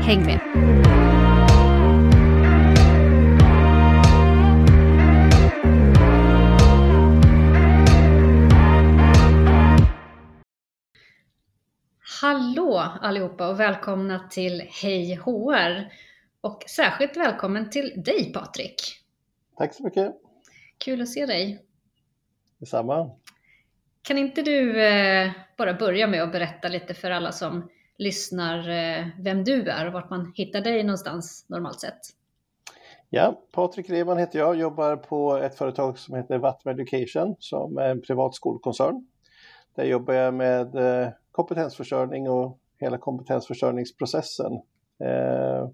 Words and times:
Häng 0.00 0.26
med! 0.26 0.40
Hallå 12.22 12.78
allihopa 13.00 13.48
och 13.48 13.60
välkomna 13.60 14.28
till 14.30 14.62
Hej 14.82 15.14
HR! 15.14 15.92
Och 16.40 16.64
särskilt 16.68 17.16
välkommen 17.16 17.70
till 17.70 18.02
dig 18.04 18.32
Patrik. 18.32 18.74
Tack 19.56 19.74
så 19.74 19.82
mycket. 19.82 20.12
Kul 20.78 21.02
att 21.02 21.08
se 21.08 21.26
dig. 21.26 21.62
Detsamma. 22.58 23.10
Kan 24.02 24.18
inte 24.18 24.42
du 24.42 24.82
eh, 24.82 25.30
bara 25.56 25.74
börja 25.74 26.06
med 26.06 26.22
att 26.22 26.32
berätta 26.32 26.68
lite 26.68 26.94
för 26.94 27.10
alla 27.10 27.32
som 27.32 27.68
lyssnar 27.98 28.58
eh, 28.58 29.06
vem 29.18 29.44
du 29.44 29.70
är 29.70 29.86
och 29.86 29.92
vart 29.92 30.10
man 30.10 30.32
hittar 30.34 30.60
dig 30.60 30.82
någonstans 30.82 31.44
normalt 31.48 31.80
sett. 31.80 32.00
Ja, 33.10 33.42
Patrik 33.52 33.90
Reman 33.90 34.18
heter 34.18 34.38
jag, 34.38 34.56
jobbar 34.56 34.96
på 34.96 35.36
ett 35.36 35.54
företag 35.54 35.98
som 35.98 36.14
heter 36.14 36.38
Vattenm 36.38 36.74
Education 36.74 37.36
som 37.38 37.78
är 37.78 37.90
en 37.90 38.02
privat 38.02 38.34
skolkoncern. 38.34 39.06
Där 39.74 39.84
jobbar 39.84 40.14
jag 40.14 40.34
med 40.34 40.74
eh, 40.74 41.08
kompetensförsörjning 41.30 42.28
och 42.28 42.58
hela 42.78 42.98
kompetensförsörjningsprocessen. 42.98 44.52
Eh, 45.04 45.68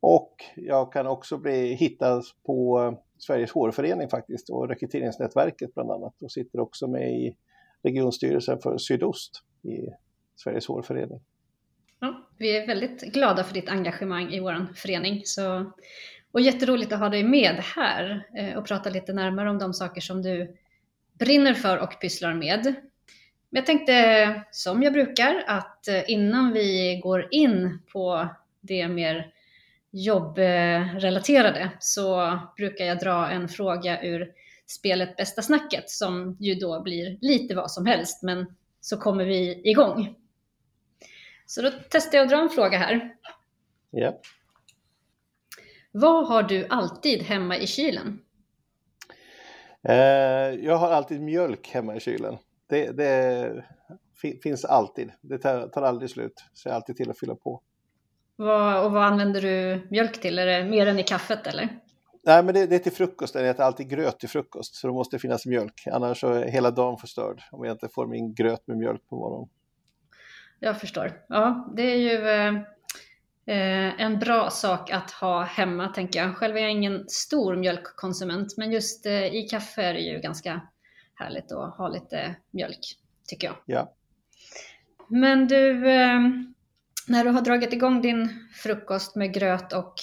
och 0.00 0.34
jag 0.56 0.92
kan 0.92 1.06
också 1.06 1.38
bli 1.38 1.74
hittad 1.74 2.22
på 2.46 2.94
Sveriges 3.18 3.52
hårförening 3.52 4.08
faktiskt 4.08 4.50
och 4.50 4.68
rekryteringsnätverket 4.68 5.74
bland 5.74 5.90
annat 5.90 6.22
och 6.22 6.32
sitter 6.32 6.60
också 6.60 6.86
med 6.86 7.12
i 7.12 7.36
regionstyrelsen 7.82 8.58
för 8.58 8.78
Sydost 8.78 9.42
i 9.62 9.88
Sveriges 10.36 10.68
hårförening. 10.68 11.20
Vi 12.40 12.56
är 12.56 12.66
väldigt 12.66 13.00
glada 13.00 13.44
för 13.44 13.54
ditt 13.54 13.68
engagemang 13.68 14.32
i 14.32 14.40
vår 14.40 14.66
förening. 14.74 15.22
Så, 15.24 15.72
och 16.32 16.40
jätteroligt 16.40 16.92
att 16.92 16.98
ha 16.98 17.08
dig 17.08 17.24
med 17.24 17.54
här 17.76 18.26
eh, 18.36 18.58
och 18.58 18.66
prata 18.66 18.90
lite 18.90 19.12
närmare 19.12 19.50
om 19.50 19.58
de 19.58 19.74
saker 19.74 20.00
som 20.00 20.22
du 20.22 20.56
brinner 21.12 21.54
för 21.54 21.78
och 21.78 22.00
pysslar 22.00 22.34
med. 22.34 22.64
Men 22.64 22.74
jag 23.50 23.66
tänkte, 23.66 24.42
som 24.50 24.82
jag 24.82 24.92
brukar, 24.92 25.44
att 25.46 25.88
eh, 25.88 26.10
innan 26.10 26.52
vi 26.52 27.00
går 27.02 27.28
in 27.30 27.82
på 27.92 28.28
det 28.60 28.88
mer 28.88 29.32
jobbrelaterade 29.90 31.70
så 31.80 32.38
brukar 32.56 32.84
jag 32.84 32.98
dra 32.98 33.30
en 33.30 33.48
fråga 33.48 34.02
ur 34.02 34.28
spelet 34.66 35.16
Bästa 35.16 35.42
snacket 35.42 35.90
som 35.90 36.36
ju 36.40 36.54
då 36.54 36.82
blir 36.82 37.18
lite 37.20 37.54
vad 37.54 37.70
som 37.70 37.86
helst, 37.86 38.22
men 38.22 38.46
så 38.80 38.96
kommer 38.96 39.24
vi 39.24 39.60
igång. 39.64 40.14
Så 41.50 41.62
då 41.62 41.70
testar 41.90 42.18
jag 42.18 42.24
att 42.24 42.30
dra 42.30 42.40
en 42.40 42.48
fråga 42.48 42.78
här. 42.78 43.14
Ja. 43.90 44.20
Vad 45.92 46.26
har 46.26 46.42
du 46.42 46.66
alltid 46.68 47.22
hemma 47.22 47.56
i 47.56 47.66
kylen? 47.66 48.20
Eh, 49.88 49.94
jag 50.64 50.76
har 50.76 50.90
alltid 50.90 51.20
mjölk 51.20 51.68
hemma 51.68 51.96
i 51.96 52.00
kylen. 52.00 52.36
Det, 52.66 52.90
det 52.96 53.64
finns 54.42 54.64
alltid. 54.64 55.12
Det 55.20 55.38
tar, 55.38 55.68
tar, 55.68 55.82
aldrig 55.82 56.10
slut. 56.10 56.44
Så 56.52 56.68
jag 56.68 56.72
är 56.72 56.76
alltid 56.76 56.96
till 56.96 57.10
att 57.10 57.18
fylla 57.18 57.34
på. 57.34 57.62
Vad, 58.36 58.84
och 58.84 58.92
vad 58.92 59.04
använder 59.04 59.40
du 59.40 59.86
mjölk 59.90 60.20
till? 60.20 60.38
Är 60.38 60.46
det 60.46 60.64
mer 60.64 60.86
än 60.86 60.98
i 60.98 61.02
kaffet 61.02 61.46
eller? 61.46 61.68
Nej, 62.22 62.42
men 62.42 62.54
det, 62.54 62.66
det 62.66 62.74
är 62.74 62.78
till 62.78 62.92
frukost. 62.92 63.34
Jag 63.34 63.48
äter 63.48 63.64
alltid 63.64 63.88
gröt 63.88 64.20
till 64.20 64.28
frukost. 64.28 64.74
Så 64.74 64.86
det 64.86 64.92
måste 64.92 65.18
finnas 65.18 65.46
mjölk. 65.46 65.82
Annars 65.92 66.24
är 66.24 66.44
hela 66.44 66.70
dagen 66.70 66.96
förstörd 66.96 67.42
om 67.52 67.64
jag 67.64 67.74
inte 67.74 67.88
får 67.88 68.06
min 68.06 68.34
gröt 68.34 68.66
med 68.66 68.76
mjölk 68.76 69.08
på 69.08 69.16
morgonen 69.16 69.48
jag 70.60 70.80
förstår. 70.80 71.12
Ja, 71.28 71.72
det 71.76 71.82
är 71.82 71.96
ju 71.96 72.28
eh, 73.46 74.00
en 74.00 74.18
bra 74.18 74.50
sak 74.50 74.90
att 74.90 75.10
ha 75.10 75.42
hemma, 75.42 75.88
tänker 75.88 76.20
jag. 76.20 76.36
Själv 76.36 76.56
är 76.56 76.60
jag 76.60 76.70
ingen 76.70 77.08
stor 77.08 77.56
mjölkkonsument, 77.56 78.56
men 78.56 78.72
just 78.72 79.06
eh, 79.06 79.34
i 79.34 79.48
kaffe 79.50 79.82
är 79.82 79.94
det 79.94 80.00
ju 80.00 80.18
ganska 80.18 80.60
härligt 81.14 81.52
att 81.52 81.76
ha 81.76 81.88
lite 81.88 82.36
mjölk, 82.50 82.96
tycker 83.28 83.46
jag. 83.46 83.56
Ja. 83.66 83.92
Men 85.08 85.48
du, 85.48 85.90
eh, 85.90 86.20
när 87.06 87.24
du 87.24 87.30
har 87.30 87.40
dragit 87.40 87.72
igång 87.72 88.02
din 88.02 88.48
frukost 88.62 89.16
med 89.16 89.34
gröt 89.34 89.72
och 89.72 89.94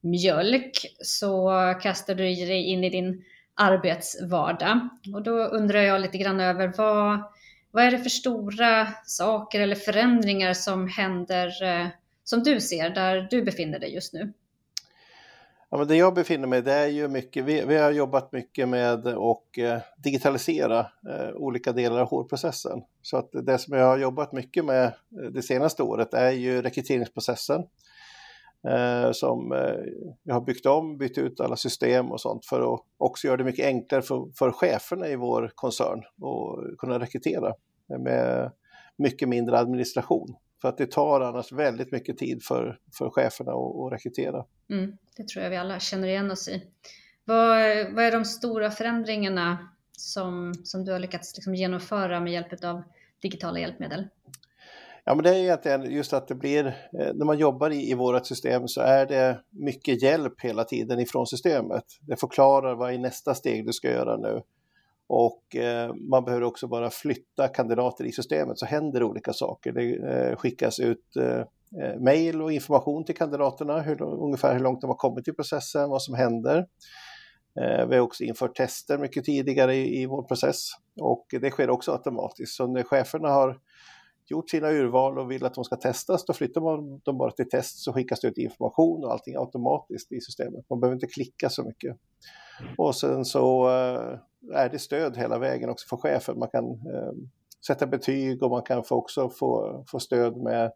mjölk 0.00 0.72
så 1.00 1.50
kastar 1.82 2.14
du 2.14 2.22
dig 2.24 2.64
in 2.64 2.84
i 2.84 2.90
din 2.90 3.24
arbetsvardag. 3.54 4.88
Och 5.14 5.22
då 5.22 5.38
undrar 5.38 5.80
jag 5.80 6.00
lite 6.00 6.18
grann 6.18 6.40
över 6.40 6.72
vad, 6.76 7.20
vad 7.70 7.84
är 7.84 7.90
det 7.90 7.98
för 7.98 8.10
stora 8.10 8.88
saker 9.04 9.60
eller 9.60 9.74
förändringar 9.74 10.52
som 10.52 10.88
händer 10.88 11.62
eh, 11.62 11.86
som 12.24 12.42
du 12.42 12.60
ser 12.60 12.90
där 12.90 13.28
du 13.30 13.42
befinner 13.42 13.78
dig 13.78 13.94
just 13.94 14.12
nu? 14.12 14.32
Ja, 15.70 15.78
men 15.78 15.88
det 15.88 15.96
jag 15.96 16.14
befinner 16.14 16.48
mig 16.48 16.62
det 16.62 16.72
är 16.72 16.86
ju 16.86 17.08
mycket, 17.08 17.44
vi, 17.44 17.64
vi 17.64 17.76
har 17.76 17.90
jobbat 17.90 18.32
mycket 18.32 18.68
med 18.68 19.06
att 19.06 19.58
eh, 19.58 19.78
digitalisera 19.96 20.78
eh, 20.80 21.34
olika 21.34 21.72
delar 21.72 22.00
av 22.00 22.08
hårprocessen. 22.08 22.82
Så 23.02 23.16
att 23.16 23.30
det 23.32 23.58
som 23.58 23.78
jag 23.78 23.86
har 23.86 23.98
jobbat 23.98 24.32
mycket 24.32 24.64
med 24.64 24.84
eh, 24.84 25.30
det 25.32 25.42
senaste 25.42 25.82
året 25.82 26.14
är 26.14 26.30
ju 26.30 26.62
rekryteringsprocessen. 26.62 27.62
Eh, 28.68 29.12
som 29.12 29.52
eh, 29.52 29.74
jag 30.22 30.34
har 30.34 30.40
byggt 30.40 30.66
om, 30.66 30.98
bytt 30.98 31.18
ut 31.18 31.40
alla 31.40 31.56
system 31.56 32.12
och 32.12 32.20
sånt 32.20 32.46
för 32.46 32.74
att 32.74 32.80
också 32.96 33.26
göra 33.26 33.36
det 33.36 33.44
mycket 33.44 33.66
enklare 33.66 34.02
för, 34.02 34.28
för 34.38 34.52
cheferna 34.52 35.08
i 35.08 35.16
vår 35.16 35.52
koncern 35.54 35.98
att 35.98 36.78
kunna 36.78 36.98
rekrytera 36.98 37.54
med 37.98 38.52
mycket 38.96 39.28
mindre 39.28 39.58
administration. 39.58 40.36
För 40.60 40.68
att 40.68 40.78
det 40.78 40.90
tar 40.90 41.20
annars 41.20 41.52
väldigt 41.52 41.92
mycket 41.92 42.18
tid 42.18 42.42
för, 42.42 42.78
för 42.98 43.10
cheferna 43.10 43.52
att, 43.52 43.76
att 43.76 43.92
rekrytera. 43.92 44.44
Mm, 44.70 44.96
det 45.16 45.28
tror 45.28 45.42
jag 45.42 45.50
vi 45.50 45.56
alla 45.56 45.80
känner 45.80 46.08
igen 46.08 46.30
oss 46.30 46.48
i. 46.48 46.62
Vad, 47.24 47.58
vad 47.92 48.04
är 48.04 48.12
de 48.12 48.24
stora 48.24 48.70
förändringarna 48.70 49.68
som, 49.92 50.54
som 50.64 50.84
du 50.84 50.92
har 50.92 50.98
lyckats 50.98 51.36
liksom 51.36 51.54
genomföra 51.54 52.20
med 52.20 52.32
hjälp 52.32 52.64
av 52.64 52.82
digitala 53.22 53.58
hjälpmedel? 53.58 54.08
Ja, 55.08 55.14
men 55.14 55.24
det 55.24 55.30
är 55.30 55.34
egentligen 55.34 55.92
just 55.92 56.12
att 56.12 56.28
det 56.28 56.34
blir, 56.34 56.66
eh, 56.66 57.14
när 57.14 57.24
man 57.24 57.38
jobbar 57.38 57.70
i, 57.70 57.90
i 57.90 57.94
vårt 57.94 58.26
system 58.26 58.68
så 58.68 58.80
är 58.80 59.06
det 59.06 59.40
mycket 59.50 60.02
hjälp 60.02 60.40
hela 60.40 60.64
tiden 60.64 61.00
ifrån 61.00 61.26
systemet. 61.26 61.84
Det 62.00 62.16
förklarar 62.20 62.74
vad 62.74 62.94
är 62.94 62.98
nästa 62.98 63.34
steg 63.34 63.66
du 63.66 63.72
ska 63.72 63.90
göra 63.90 64.16
nu. 64.16 64.42
Och 65.08 65.56
eh, 65.56 65.94
man 65.94 66.24
behöver 66.24 66.44
också 66.44 66.68
bara 66.68 66.90
flytta 66.90 67.48
kandidater 67.48 68.04
i 68.04 68.12
systemet 68.12 68.58
så 68.58 68.66
händer 68.66 69.02
olika 69.02 69.32
saker. 69.32 69.72
Det 69.72 69.94
eh, 69.94 70.36
skickas 70.36 70.80
ut 70.80 71.16
eh, 71.16 71.40
eh 71.82 72.00
mejl 72.00 72.42
och 72.42 72.52
information 72.52 73.04
till 73.04 73.16
kandidaterna, 73.16 73.80
hur, 73.80 74.02
ungefär 74.02 74.54
hur 74.54 74.60
långt 74.60 74.80
de 74.80 74.90
har 74.90 74.96
kommit 74.96 75.28
i 75.28 75.32
processen, 75.32 75.90
vad 75.90 76.02
som 76.02 76.14
händer. 76.14 76.66
Eh, 77.60 77.86
vi 77.86 77.96
har 77.96 78.02
också 78.02 78.24
infört 78.24 78.56
tester 78.56 78.98
mycket 78.98 79.24
tidigare 79.24 79.74
i, 79.74 80.02
i 80.02 80.06
vår 80.06 80.22
process 80.22 80.68
och 81.00 81.26
det 81.40 81.50
sker 81.50 81.70
också 81.70 81.92
automatiskt. 81.92 82.56
Så 82.56 82.66
när 82.66 82.82
cheferna 82.82 83.28
har 83.28 83.58
gjort 84.30 84.50
sina 84.50 84.70
urval 84.70 85.18
och 85.18 85.30
vill 85.30 85.44
att 85.44 85.54
de 85.54 85.64
ska 85.64 85.76
testas, 85.76 86.24
då 86.24 86.32
flyttar 86.32 86.60
man 86.60 87.00
dem 87.04 87.18
bara 87.18 87.30
till 87.30 87.48
test 87.48 87.78
så 87.78 87.92
skickas 87.92 88.20
det 88.20 88.28
ut 88.28 88.38
information 88.38 89.04
och 89.04 89.12
allting 89.12 89.36
automatiskt 89.36 90.12
i 90.12 90.20
systemet. 90.20 90.64
Man 90.70 90.80
behöver 90.80 90.94
inte 90.94 91.06
klicka 91.06 91.50
så 91.50 91.64
mycket. 91.64 91.96
Och 92.78 92.96
sen 92.96 93.24
så 93.24 93.68
eh, 93.68 94.18
är 94.54 94.68
det 94.68 94.78
stöd 94.78 95.16
hela 95.16 95.38
vägen 95.38 95.70
också 95.70 95.88
för 95.88 95.96
chefen. 95.96 96.38
Man 96.38 96.48
kan 96.48 96.64
eh, 96.64 97.12
sätta 97.66 97.86
betyg 97.86 98.42
och 98.42 98.50
man 98.50 98.62
kan 98.62 98.84
få 98.84 98.94
också 98.94 99.28
få, 99.28 99.84
få 99.88 100.00
stöd 100.00 100.36
med, 100.36 100.72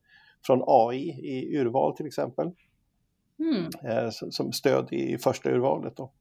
från 0.47 0.63
AI 0.67 1.09
i 1.09 1.59
urval 1.59 1.97
till 1.97 2.07
exempel. 2.07 2.51
Mm. 3.39 3.71
Eh, 3.85 4.11
som 4.11 4.53
stöd 4.53 4.93
i 4.93 5.19
första 5.19 5.51
urvalet. 5.51 5.97
Då. 5.97 6.13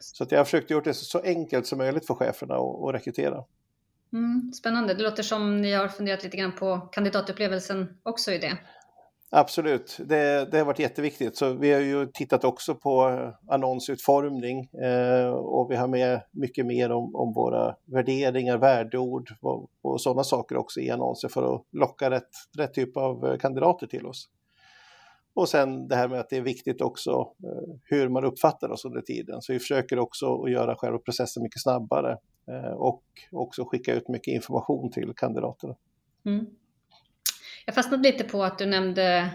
Så 0.00 0.24
att 0.24 0.32
jag 0.32 0.38
har 0.38 0.44
försökt 0.44 0.70
gjort 0.70 0.84
det 0.84 0.94
så 0.94 1.20
enkelt 1.20 1.66
som 1.66 1.78
möjligt 1.78 2.06
för 2.06 2.14
cheferna 2.14 2.54
att, 2.54 2.88
att 2.88 2.94
rekrytera. 2.94 3.44
Mm, 4.12 4.52
spännande. 4.52 4.94
Det 4.94 5.02
låter 5.02 5.22
som 5.22 5.60
ni 5.60 5.72
har 5.72 5.88
funderat 5.88 6.24
lite 6.24 6.36
grann 6.36 6.54
på 6.54 6.80
kandidatupplevelsen 6.92 7.98
också 8.02 8.32
i 8.32 8.38
det. 8.38 8.58
Absolut, 9.32 9.98
det, 10.04 10.50
det 10.50 10.58
har 10.58 10.64
varit 10.64 10.78
jätteviktigt. 10.78 11.36
Så 11.36 11.52
vi 11.52 11.72
har 11.72 11.80
ju 11.80 12.06
tittat 12.06 12.44
också 12.44 12.74
på 12.74 13.08
eh, 13.08 13.54
annonsutformning 13.54 14.64
eh, 14.64 15.28
och 15.30 15.70
vi 15.70 15.76
har 15.76 15.88
med 15.88 16.20
mycket 16.30 16.66
mer 16.66 16.90
om, 16.90 17.16
om 17.16 17.32
våra 17.32 17.76
värderingar, 17.84 18.58
värdeord 18.58 19.30
och, 19.40 19.70
och 19.82 20.00
sådana 20.00 20.24
saker 20.24 20.56
också 20.56 20.80
i 20.80 20.90
annonser 20.90 21.28
för 21.28 21.54
att 21.54 21.62
locka 21.72 22.10
rätt, 22.10 22.30
rätt 22.58 22.74
typ 22.74 22.96
av 22.96 23.26
eh, 23.26 23.38
kandidater 23.38 23.86
till 23.86 24.06
oss. 24.06 24.28
Och 25.34 25.48
sen 25.48 25.88
det 25.88 25.96
här 25.96 26.08
med 26.08 26.20
att 26.20 26.30
det 26.30 26.36
är 26.36 26.42
viktigt 26.42 26.80
också 26.80 27.10
eh, 27.44 27.74
hur 27.84 28.08
man 28.08 28.24
uppfattar 28.24 28.70
oss 28.70 28.84
under 28.84 29.00
tiden. 29.00 29.42
Så 29.42 29.52
vi 29.52 29.58
försöker 29.58 29.98
också 29.98 30.42
att 30.42 30.50
göra 30.50 30.76
själva 30.76 30.98
processen 30.98 31.42
mycket 31.42 31.62
snabbare 31.62 32.18
och 32.74 33.04
också 33.32 33.64
skicka 33.64 33.94
ut 33.94 34.08
mycket 34.08 34.34
information 34.34 34.90
till 34.90 35.12
kandidaterna. 35.16 35.76
Mm. 36.26 36.46
Jag 37.66 37.74
fastnade 37.74 38.02
lite 38.02 38.24
på 38.24 38.44
att 38.44 38.58
du 38.58 38.66
nämnde 38.66 39.30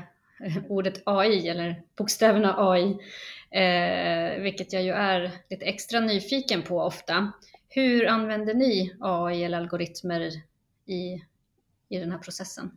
ordet 0.69 1.01
AI 1.05 1.49
eller 1.49 1.81
bokstäverna 1.97 2.55
AI, 2.57 2.97
eh, 3.51 4.41
vilket 4.41 4.73
jag 4.73 4.83
ju 4.83 4.91
är 4.91 5.31
lite 5.49 5.65
extra 5.65 5.99
nyfiken 5.99 6.61
på 6.61 6.79
ofta. 6.79 7.31
Hur 7.69 8.07
använder 8.07 8.53
ni 8.53 8.95
AI 8.99 9.43
eller 9.43 9.57
algoritmer 9.57 10.31
i, 10.85 11.23
i 11.89 11.97
den 11.97 12.11
här 12.11 12.19
processen? 12.19 12.71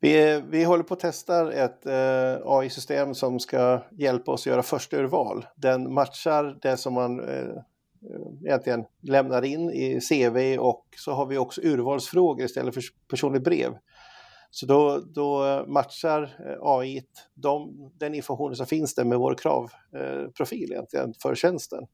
Vi, 0.00 0.42
vi 0.48 0.64
håller 0.64 0.84
på 0.84 0.94
att 0.94 1.00
testa 1.00 1.52
ett 1.52 1.86
eh, 1.86 2.36
AI-system 2.44 3.14
som 3.14 3.40
ska 3.40 3.82
hjälpa 3.90 4.32
oss 4.32 4.42
att 4.42 4.46
göra 4.46 4.62
första 4.62 4.96
urval. 4.96 5.46
Den 5.56 5.94
matchar 5.94 6.58
det 6.62 6.76
som 6.76 6.94
man 6.94 7.20
eh, 7.20 7.62
Eh, 8.10 8.46
egentligen 8.46 8.84
lämnar 9.00 9.44
in 9.44 9.70
i 9.70 10.00
CV 10.00 10.58
och 10.58 10.84
så 10.96 11.12
har 11.12 11.26
vi 11.26 11.38
också 11.38 11.60
urvalsfrågor 11.60 12.44
istället 12.44 12.74
för 12.74 12.82
personligt 13.08 13.44
brev. 13.44 13.72
Så 14.50 14.66
då, 14.66 14.98
då 15.14 15.64
matchar 15.68 16.22
eh, 16.22 16.56
AI 16.60 17.02
de, 17.34 17.90
den 17.94 18.14
informationen 18.14 18.56
som 18.56 18.66
finns 18.66 18.94
där 18.94 19.04
med 19.04 19.18
vår 19.18 19.34
kravprofil 19.34 20.72
egentligen 20.72 21.14
för 21.22 21.34
tjänsten. 21.34 21.86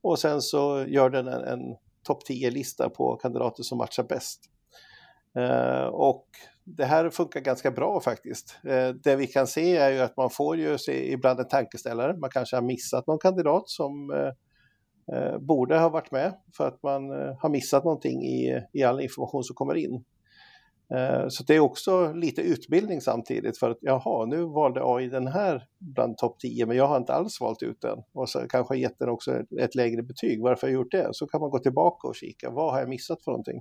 Och 0.00 0.18
sen 0.18 0.42
så 0.42 0.84
gör 0.88 1.10
den 1.10 1.28
en, 1.28 1.44
en 1.44 1.76
topp 2.02 2.22
10-lista 2.28 2.90
på 2.90 3.16
kandidater 3.16 3.62
som 3.62 3.78
matchar 3.78 4.02
bäst. 4.02 4.40
Eh, 5.36 5.84
och 5.84 6.26
det 6.64 6.84
här 6.84 7.10
funkar 7.10 7.40
ganska 7.40 7.70
bra 7.70 8.00
faktiskt. 8.00 8.56
Eh, 8.64 8.88
det 8.88 9.16
vi 9.16 9.26
kan 9.26 9.46
se 9.46 9.76
är 9.76 9.90
ju 9.90 9.98
att 9.98 10.16
man 10.16 10.30
får 10.30 10.56
ju 10.56 10.78
se 10.78 11.12
ibland 11.12 11.40
en 11.40 11.48
tankeställare. 11.48 12.16
Man 12.16 12.30
kanske 12.30 12.56
har 12.56 12.62
missat 12.62 13.06
någon 13.06 13.18
kandidat 13.18 13.68
som 13.68 14.10
eh 14.10 14.32
Eh, 15.12 15.38
borde 15.38 15.78
ha 15.78 15.88
varit 15.88 16.10
med 16.10 16.34
för 16.56 16.68
att 16.68 16.82
man 16.82 17.10
eh, 17.10 17.36
har 17.38 17.48
missat 17.48 17.84
någonting 17.84 18.22
i, 18.24 18.62
i 18.72 18.82
all 18.82 19.00
information 19.00 19.44
som 19.44 19.54
kommer 19.54 19.74
in. 19.74 20.04
Eh, 20.94 21.24
så 21.28 21.44
det 21.44 21.54
är 21.54 21.60
också 21.60 22.12
lite 22.12 22.42
utbildning 22.42 23.00
samtidigt 23.00 23.58
för 23.58 23.70
att 23.70 23.78
jaha, 23.80 24.26
nu 24.26 24.44
valde 24.44 24.80
AI 24.84 25.08
den 25.08 25.26
här 25.26 25.66
bland 25.78 26.16
topp 26.16 26.38
10 26.38 26.66
men 26.66 26.76
jag 26.76 26.86
har 26.86 26.96
inte 26.96 27.14
alls 27.14 27.40
valt 27.40 27.62
ut 27.62 27.80
den 27.80 27.98
och 28.12 28.28
så 28.28 28.38
kanske 28.48 28.76
gett 28.76 28.98
den 28.98 29.08
också 29.08 29.42
ett 29.60 29.74
lägre 29.74 30.02
betyg. 30.02 30.42
Varför 30.42 30.66
har 30.66 30.72
jag 30.72 30.80
gjort 30.80 30.92
det? 30.92 31.08
Så 31.12 31.26
kan 31.26 31.40
man 31.40 31.50
gå 31.50 31.58
tillbaka 31.58 32.08
och 32.08 32.16
kika, 32.16 32.50
vad 32.50 32.72
har 32.72 32.80
jag 32.80 32.88
missat 32.88 33.22
för 33.22 33.30
någonting? 33.30 33.60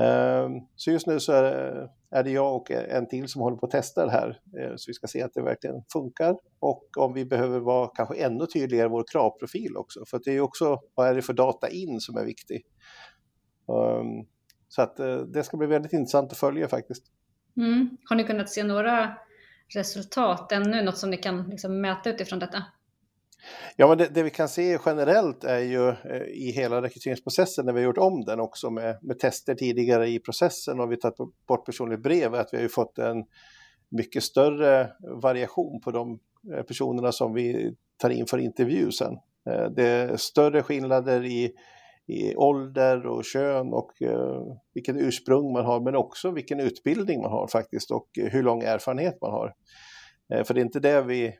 Ehm, 0.00 0.60
så 0.76 0.90
just 0.90 1.06
nu 1.06 1.20
så 1.20 1.32
är 2.10 2.24
det 2.24 2.30
jag 2.30 2.56
och 2.56 2.70
en 2.70 3.08
till 3.08 3.28
som 3.28 3.42
håller 3.42 3.56
på 3.56 3.66
att 3.66 3.72
testa 3.72 4.04
det 4.04 4.12
här 4.12 4.40
ehm, 4.58 4.78
så 4.78 4.90
vi 4.90 4.94
ska 4.94 5.06
se 5.06 5.22
att 5.22 5.34
det 5.34 5.42
verkligen 5.42 5.82
funkar 5.92 6.36
och 6.60 6.84
om 6.96 7.12
vi 7.12 7.24
behöver 7.24 7.60
vara 7.60 7.88
kanske 7.94 8.14
ännu 8.14 8.46
tydligare 8.46 8.86
i 8.86 8.90
vår 8.90 9.04
kravprofil 9.12 9.76
också 9.76 10.04
för 10.06 10.20
det 10.24 10.30
är 10.30 10.34
ju 10.34 10.40
också 10.40 10.80
vad 10.94 11.08
är 11.08 11.14
det 11.14 11.22
för 11.22 11.32
data 11.32 11.68
in 11.68 12.00
som 12.00 12.16
är 12.16 12.24
viktig. 12.24 12.62
Ehm, 13.68 14.26
så 14.68 14.82
att 14.82 15.00
eh, 15.00 15.16
det 15.16 15.42
ska 15.42 15.56
bli 15.56 15.66
väldigt 15.66 15.92
intressant 15.92 16.32
att 16.32 16.38
följa 16.38 16.68
faktiskt. 16.68 17.04
Mm. 17.56 17.96
Har 18.04 18.16
ni 18.16 18.24
kunnat 18.24 18.50
se 18.50 18.64
några 18.64 19.14
resultat 19.74 20.52
ännu, 20.52 20.82
något 20.82 20.98
som 20.98 21.10
ni 21.10 21.16
kan 21.16 21.50
liksom 21.50 21.80
mäta 21.80 22.10
utifrån 22.10 22.38
detta? 22.38 22.64
Ja, 23.76 23.88
men 23.88 23.98
det, 23.98 24.08
det, 24.14 24.22
vi 24.22 24.30
kan 24.30 24.48
se 24.48 24.78
generellt 24.86 25.44
är 25.44 25.58
ju 25.58 25.88
eh, 25.88 26.22
i 26.22 26.52
hela 26.54 26.82
rekryteringsprocessen 26.82 27.66
när 27.66 27.72
vi 27.72 27.80
har 27.80 27.84
gjort 27.84 27.98
om 27.98 28.24
den 28.24 28.40
också 28.40 28.70
med, 28.70 28.98
med 29.02 29.18
tester 29.18 29.54
tidigare 29.54 30.08
i 30.08 30.18
processen 30.18 30.80
och 30.80 30.92
vi 30.92 30.96
tagit 30.96 31.16
bort 31.48 31.66
personligt 31.66 32.02
brev, 32.02 32.34
att 32.34 32.48
vi 32.52 32.56
har 32.56 32.62
ju 32.62 32.68
fått 32.68 32.98
en 32.98 33.24
mycket 33.90 34.22
större 34.22 34.90
variation 35.22 35.80
på 35.80 35.90
de 35.90 36.18
eh, 36.54 36.62
personerna 36.62 37.12
som 37.12 37.34
vi 37.34 37.74
tar 37.96 38.10
in 38.10 38.26
för 38.26 38.38
intervju 38.38 38.92
sen. 38.92 39.14
Eh, 39.50 39.70
det 39.76 39.86
är 39.86 40.16
större 40.16 40.62
skillnader 40.62 41.24
i 41.24 41.52
i 42.10 42.36
ålder 42.36 43.06
och 43.06 43.24
kön 43.24 43.72
och 43.72 44.02
eh, 44.02 44.42
vilken 44.74 44.96
ursprung 44.96 45.52
man 45.52 45.64
har 45.64 45.80
men 45.80 45.96
också 45.96 46.30
vilken 46.30 46.60
utbildning 46.60 47.20
man 47.20 47.30
har 47.30 47.46
faktiskt 47.46 47.90
och 47.90 48.08
hur 48.14 48.42
lång 48.42 48.62
erfarenhet 48.62 49.18
man 49.20 49.30
har. 49.30 49.54
Eh, 50.34 50.44
för 50.44 50.54
det 50.54 50.60
är 50.60 50.64
inte 50.64 50.80
det 50.80 51.02
vi, 51.02 51.34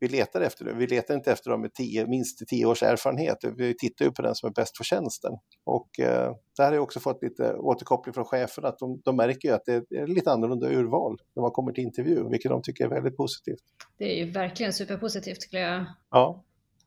vi 0.00 0.08
letar 0.08 0.40
efter. 0.40 0.64
Vi 0.64 0.86
letar 0.86 1.14
inte 1.14 1.32
efter 1.32 1.50
dem 1.50 1.60
med 1.60 1.74
tio, 1.74 2.06
minst 2.06 2.48
tio 2.48 2.66
års 2.66 2.82
erfarenhet. 2.82 3.38
Vi 3.56 3.76
tittar 3.76 4.04
ju 4.04 4.10
på 4.10 4.22
den 4.22 4.34
som 4.34 4.48
är 4.48 4.52
bäst 4.52 4.76
för 4.76 4.84
tjänsten. 4.84 5.32
Och 5.64 6.00
eh, 6.00 6.34
där 6.56 6.64
har 6.64 6.72
jag 6.72 6.82
också 6.82 7.00
fått 7.00 7.22
lite 7.22 7.54
återkoppling 7.54 8.14
från 8.14 8.24
cheferna 8.24 8.68
att 8.68 8.78
de, 8.78 9.00
de 9.04 9.16
märker 9.16 9.48
ju 9.48 9.54
att 9.54 9.64
det 9.64 9.90
är 9.90 10.06
lite 10.06 10.32
annorlunda 10.32 10.68
urval 10.68 11.18
när 11.36 11.40
man 11.40 11.50
kommer 11.50 11.72
till 11.72 11.84
intervju, 11.84 12.28
vilket 12.30 12.50
de 12.50 12.62
tycker 12.62 12.84
är 12.84 12.88
väldigt 12.88 13.16
positivt. 13.16 13.62
Det 13.98 14.04
är 14.04 14.24
ju 14.24 14.30
verkligen 14.30 14.72
superpositivt 14.72 15.42
skulle 15.42 15.62
jag 15.62 15.84
ja. 16.10 16.44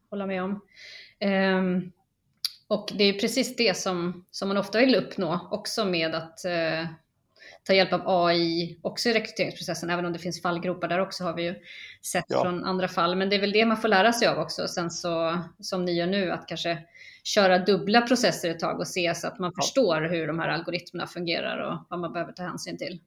hålla 0.09 0.25
med 0.25 0.43
om. 0.43 0.61
Um, 1.25 1.91
och 2.67 2.91
det 2.97 3.03
är 3.03 3.13
precis 3.13 3.55
det 3.55 3.77
som, 3.77 4.25
som 4.31 4.47
man 4.47 4.57
ofta 4.57 4.79
vill 4.79 4.95
uppnå 4.95 5.49
också 5.51 5.85
med 5.85 6.15
att 6.15 6.45
eh, 6.45 6.85
ta 7.69 7.73
hjälp 7.73 7.93
av 7.93 8.01
AI 8.05 8.79
också 8.81 9.09
i 9.09 9.13
rekryteringsprocessen, 9.13 9.89
även 9.89 10.05
om 10.05 10.13
det 10.13 10.19
finns 10.19 10.41
fallgropar 10.41 10.87
där 10.87 10.99
också 10.99 11.23
har 11.23 11.33
vi 11.33 11.43
ju 11.43 11.55
sett 12.01 12.25
ja. 12.27 12.41
från 12.41 12.63
andra 12.63 12.87
fall. 12.87 13.15
Men 13.15 13.29
det 13.29 13.35
är 13.35 13.39
väl 13.39 13.51
det 13.51 13.65
man 13.65 13.77
får 13.77 13.87
lära 13.87 14.13
sig 14.13 14.27
av 14.27 14.37
också. 14.37 14.67
Sen 14.67 14.91
så, 14.91 15.39
som 15.59 15.85
ni 15.85 15.91
gör 15.91 16.07
nu, 16.07 16.31
att 16.31 16.47
kanske 16.47 16.77
köra 17.23 17.57
dubbla 17.59 18.01
processer 18.01 18.49
ett 18.49 18.59
tag 18.59 18.79
och 18.79 18.87
se 18.87 19.15
så 19.15 19.27
att 19.27 19.39
man 19.39 19.51
ja. 19.55 19.63
förstår 19.63 20.01
hur 20.01 20.27
de 20.27 20.39
här 20.39 20.49
algoritmerna 20.49 21.07
fungerar 21.07 21.57
och 21.57 21.85
vad 21.89 21.99
man 21.99 22.13
behöver 22.13 22.33
ta 22.33 22.43
hänsyn 22.43 22.77
till. 22.77 22.99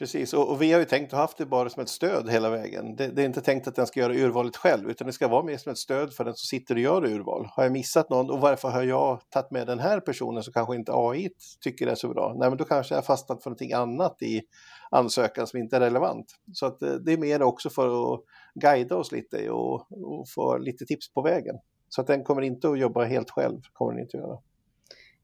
Precis, 0.00 0.34
och, 0.34 0.50
och, 0.50 0.62
vi 0.62 0.72
har 0.72 0.80
ju 0.80 0.84
tänkt 0.86 1.12
att 1.12 1.18
haft 1.18 1.36
det 1.36 1.46
bara 1.46 1.70
som 1.70 1.82
ett 1.82 1.88
stöd 1.88 2.30
hela 2.30 2.50
vägen. 2.50 2.96
Det, 2.96 3.08
det, 3.08 3.22
är 3.22 3.26
inte 3.26 3.40
tänkt 3.40 3.68
att 3.68 3.74
den 3.74 3.86
ska 3.86 4.00
göra 4.00 4.14
urvalet 4.14 4.56
själv, 4.56 4.90
utan 4.90 5.06
det 5.06 5.12
ska 5.12 5.28
vara 5.28 5.42
mer 5.42 5.56
som 5.56 5.72
ett 5.72 5.78
stöd 5.78 6.12
för 6.12 6.24
den 6.24 6.34
som 6.34 6.58
sitter 6.58 6.74
och 6.74 6.80
gör 6.80 7.04
urval. 7.04 7.48
Har 7.50 7.62
jag 7.62 7.72
missat 7.72 8.10
någon 8.10 8.30
och 8.30 8.40
varför 8.40 8.68
har 8.68 8.82
jag 8.82 9.20
tagit 9.30 9.50
med 9.50 9.66
den 9.66 9.78
här 9.78 10.00
personen 10.00 10.42
som 10.42 10.52
kanske 10.52 10.74
inte 10.74 10.92
AI 10.94 11.30
tycker 11.60 11.86
är 11.86 11.94
så 11.94 12.08
bra? 12.08 12.34
Nej, 12.38 12.48
men 12.48 12.58
då 12.58 12.64
kanske 12.64 12.94
jag 12.94 13.06
fastnat 13.06 13.42
för 13.42 13.50
någonting 13.50 13.72
annat 13.72 14.22
i 14.22 14.42
ansökan 14.90 15.46
som 15.46 15.58
inte 15.58 15.76
är 15.76 15.80
relevant. 15.80 16.26
Så 16.52 16.66
att 16.66 16.82
eh, 16.82 16.92
det 16.92 17.12
är 17.12 17.18
mer 17.18 17.42
också 17.42 17.70
för 17.70 18.14
att 18.14 18.20
guida 18.54 18.96
oss 18.96 19.12
lite 19.12 19.50
och, 19.50 19.74
och 19.92 20.28
få 20.34 20.58
lite 20.58 20.84
tips 20.84 21.12
på 21.12 21.22
vägen. 21.22 21.54
Så 21.88 22.00
att 22.00 22.06
den 22.06 22.24
kommer 22.24 22.42
inte 22.42 22.68
att 22.68 22.78
jobba 22.78 23.04
helt 23.04 23.30
själv, 23.30 23.60
kommer 23.72 23.92
den 23.92 24.02
inte 24.02 24.16
att 24.16 24.22
göra. 24.22 24.38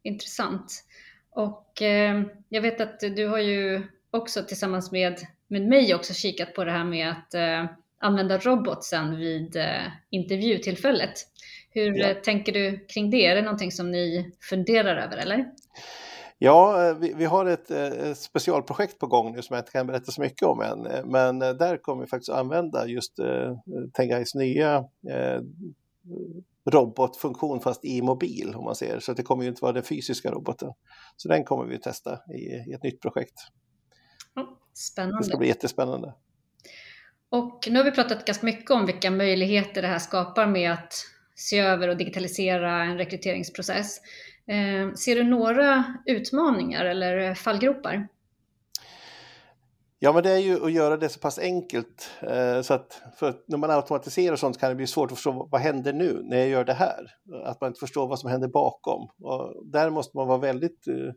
Intressant. 0.02 0.84
Och 1.30 1.82
eh, 1.82 2.22
jag 2.48 2.62
vet 2.62 2.80
att 2.80 3.00
du 3.00 3.26
har 3.26 3.38
ju 3.38 3.82
också 4.16 4.42
tillsammans 4.42 4.92
med, 4.92 5.20
med 5.48 5.62
mig 5.68 5.94
också 5.94 6.14
kikat 6.14 6.54
på 6.54 6.64
det 6.64 6.72
här 6.72 6.84
med 6.84 7.10
att 7.10 7.34
eh, 7.34 7.76
använda 8.00 8.38
robotsen 8.38 9.16
vid 9.16 9.56
eh, 9.56 9.82
intervjutillfället. 10.10 11.12
Hur 11.70 11.94
ja. 11.98 12.08
Eh, 12.08 12.16
tänker 12.16 12.52
du 12.52 12.86
kring 12.86 13.10
det? 13.10 13.26
Är 13.26 13.34
det 13.34 13.42
någonting 13.42 13.72
som 13.72 13.90
ni 13.90 14.32
funderar 14.40 14.96
över 14.96 15.16
eller? 15.16 15.46
Ja, 16.38 16.88
eh, 16.88 16.96
vi, 16.96 17.14
vi 17.16 17.24
har 17.24 17.46
ett, 17.46 17.70
ett, 17.70 18.04
eh, 18.04 18.14
specialprojekt 18.14 18.98
på 18.98 19.06
gång 19.06 19.32
nu 19.32 19.42
som 19.42 19.54
jag 19.54 19.60
inte 19.60 19.72
kan 19.72 19.86
berätta 19.86 20.12
så 20.12 20.20
mycket 20.20 20.42
om 20.42 20.60
än, 20.60 21.10
men 21.10 21.38
där 21.38 21.76
kommer 21.76 22.02
vi 22.02 22.08
faktiskt 22.08 22.30
använda 22.30 22.86
just 22.86 23.18
eh, 23.18 23.56
Tengais 23.92 24.34
nya 24.34 24.76
eh, 25.10 25.40
robotfunktion 26.70 27.60
fast 27.60 27.84
i 27.84 28.02
mobil 28.02 28.54
om 28.54 28.64
man 28.64 28.74
ser 28.74 29.00
så 29.00 29.12
det 29.12 29.22
kommer 29.22 29.42
ju 29.42 29.48
inte 29.48 29.62
vara 29.62 29.72
den 29.72 29.82
fysiska 29.82 30.30
roboten. 30.30 30.72
Så 31.16 31.28
den 31.28 31.44
kommer 31.44 31.64
vi 31.64 31.76
att 31.76 31.82
testa 31.82 32.18
i, 32.34 32.70
i 32.70 32.72
ett 32.72 32.82
nytt 32.82 33.00
projekt. 33.00 33.34
Spännande. 34.76 35.18
Det 35.18 35.24
ska 35.24 35.38
bli 35.38 35.48
jättespännande. 35.48 36.14
Och 37.30 37.68
nu 37.70 37.76
har 37.76 37.84
vi 37.84 37.90
pratat 37.90 38.24
ganska 38.24 38.46
mycket 38.46 38.70
om 38.70 38.86
vilka 38.86 39.10
möjligheter 39.10 39.82
det 39.82 39.88
här 39.88 39.98
skapar 39.98 40.46
med 40.46 40.72
att 40.72 40.94
se 41.34 41.58
över 41.58 41.88
och 41.88 41.96
digitalisera 41.96 42.84
en 42.84 42.98
rekryteringsprocess. 42.98 44.00
Eh, 44.46 44.92
ser 44.92 45.16
du 45.16 45.24
några 45.24 45.84
utmaningar 46.06 46.84
eller 46.84 47.34
fallgropar? 47.34 48.08
Ja, 49.98 50.12
men 50.12 50.22
det 50.22 50.30
är 50.30 50.38
ju 50.38 50.64
att 50.64 50.72
göra 50.72 50.96
det 50.96 51.08
så 51.08 51.20
pass 51.20 51.38
enkelt 51.38 52.10
eh, 52.20 52.60
så 52.62 52.74
att, 52.74 53.02
att 53.20 53.44
när 53.48 53.58
man 53.58 53.70
automatiserar 53.70 54.36
sånt 54.36 54.60
kan 54.60 54.68
det 54.68 54.74
bli 54.74 54.86
svårt 54.86 55.10
att 55.10 55.16
förstå 55.16 55.48
vad 55.50 55.60
händer 55.60 55.92
nu 55.92 56.20
när 56.24 56.36
jag 56.36 56.48
gör 56.48 56.64
det 56.64 56.74
här? 56.74 57.14
Att 57.44 57.60
man 57.60 57.68
inte 57.68 57.80
förstår 57.80 58.08
vad 58.08 58.18
som 58.18 58.30
händer 58.30 58.48
bakom. 58.48 59.08
Och 59.22 59.66
där 59.72 59.90
måste 59.90 60.16
man 60.16 60.28
vara 60.28 60.38
väldigt 60.38 60.88
eh, 60.88 61.12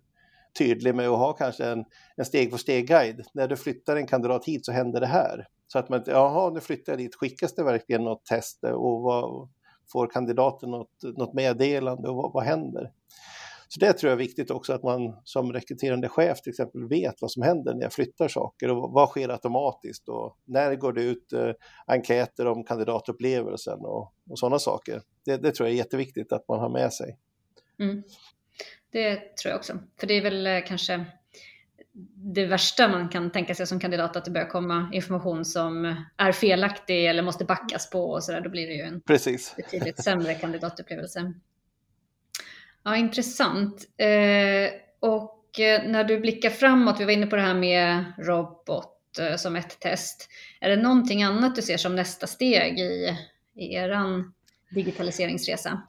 tydlig 0.58 0.96
med 0.96 1.10
att 1.10 1.18
ha 1.18 1.34
kanske 1.34 1.66
en, 1.66 1.86
en 2.16 2.26
steg 2.26 2.52
för 2.52 2.58
steg-guide. 2.58 3.24
När 3.34 3.48
du 3.48 3.58
flyttar 3.58 3.96
en 3.96 4.08
kandidat 4.08 4.46
hit 4.46 4.66
så 4.66 4.72
händer 4.72 5.00
det 5.00 5.08
här. 5.08 5.48
Så 5.68 5.80
att 5.80 5.90
man 5.90 6.00
inte, 6.00 6.12
jaha, 6.12 6.50
nu 6.50 6.60
flyttar 6.60 6.94
jag 6.94 7.00
dit, 7.00 7.16
skickas 7.16 7.56
det 7.56 7.64
verkligen 7.64 8.04
något 8.04 8.26
test 8.26 8.64
och 8.64 9.02
vad, 9.02 9.50
får 9.92 10.08
kandidaten 10.08 10.72
något, 10.72 11.04
något 11.18 11.34
meddelande 11.34 12.10
och 12.10 12.16
vad, 12.16 12.34
vad 12.34 12.44
händer? 12.44 12.92
Så 13.72 13.80
det 13.80 13.94
tror 13.94 14.10
jag 14.10 14.16
är 14.16 14.26
viktigt 14.26 14.52
också 14.52 14.74
att 14.74 14.84
man 14.84 15.16
som 15.24 15.54
rekryterande 15.54 16.10
chef 16.10 16.42
till 16.42 16.50
exempel 16.50 16.88
vet 16.88 17.22
vad 17.22 17.32
som 17.32 17.44
händer 17.44 17.74
när 17.74 17.82
jag 17.82 17.94
flyttar 17.94 18.28
saker 18.28 18.70
och 18.70 18.92
vad 18.92 19.10
sker 19.10 19.30
automatiskt 19.30 20.10
och 20.10 20.38
när 20.46 20.76
går 20.76 20.94
det 20.94 21.04
ut 21.04 21.34
eh, 21.34 21.52
enkäter 21.88 22.48
om 22.48 22.64
kandidatupplevelsen 22.64 23.80
och, 23.80 24.14
och 24.30 24.40
sådana 24.40 24.60
saker. 24.60 25.02
Det, 25.26 25.38
det, 25.38 25.52
tror 25.52 25.68
jag 25.68 25.74
är 25.74 25.78
jätteviktigt 25.78 26.32
att 26.32 26.48
man 26.48 26.60
har 26.60 26.70
med 26.70 26.94
sig. 26.94 27.18
Mm. 27.80 28.04
Det 28.92 29.16
tror 29.36 29.50
jag 29.52 29.58
också. 29.58 29.80
För 30.00 30.08
det 30.08 30.14
är 30.14 30.22
väl 30.22 30.48
eh, 30.48 30.60
kanske 30.68 31.06
det 32.16 32.46
värsta 32.46 32.88
man 32.88 33.10
kan 33.10 33.32
tänka 33.32 33.56
sig 33.56 33.68
som 33.68 33.80
kandidat, 33.80 34.16
att 34.16 34.26
det 34.26 34.32
börjar 34.32 34.48
komma 34.48 34.90
information 34.94 35.46
som 35.46 35.96
är 36.18 36.32
felaktig 36.32 37.06
eller 37.06 37.24
måste 37.24 37.46
backas 37.46 37.90
på 37.90 38.12
och 38.12 38.24
sådär, 38.24 38.42
då 38.42 38.50
blir 38.50 38.68
det 38.68 38.74
ju 38.74 38.82
en 38.82 39.02
Precis. 39.02 39.54
betydligt 39.56 40.04
sämre 40.04 40.34
kandidatupplevelse. 40.42 41.34
Ja, 42.84 42.96
intressant. 42.96 43.88
Eh, 43.98 44.72
och 45.00 45.60
eh, 45.60 45.90
när 45.90 46.04
du 46.04 46.20
blickar 46.20 46.50
framåt, 46.50 47.00
vi 47.00 47.06
var 47.06 47.12
inne 47.12 47.28
på 47.28 47.36
det 47.36 47.42
här 47.42 47.54
med 47.54 48.04
robot 48.18 49.20
eh, 49.20 49.36
som 49.36 49.56
ett 49.56 49.80
test. 49.80 50.30
Är 50.62 50.70
det 50.70 50.76
någonting 50.76 51.24
annat 51.24 51.56
du 51.56 51.62
ser 51.62 51.78
som 51.78 51.96
nästa 51.96 52.28
steg 52.28 52.80
i, 52.80 53.18
i 53.56 53.74
eran 53.76 54.34
digitaliseringsresa? 54.70 55.82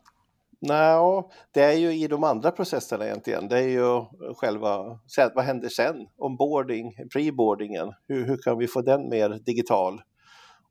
Nej, 0.62 1.22
det 1.50 1.62
är 1.62 1.72
ju 1.72 1.92
i 1.92 2.06
de 2.06 2.24
andra 2.24 2.50
processerna 2.50 3.04
egentligen. 3.04 3.48
Det 3.48 3.58
är 3.58 3.68
ju 3.68 4.04
själva, 4.34 4.98
vad 5.34 5.44
händer 5.44 5.68
sen? 5.68 5.96
Onboarding, 6.16 6.92
preboardingen, 7.12 7.92
hur, 8.08 8.26
hur 8.26 8.36
kan 8.36 8.58
vi 8.58 8.66
få 8.66 8.82
den 8.82 9.08
mer 9.08 9.38
digital? 9.46 10.00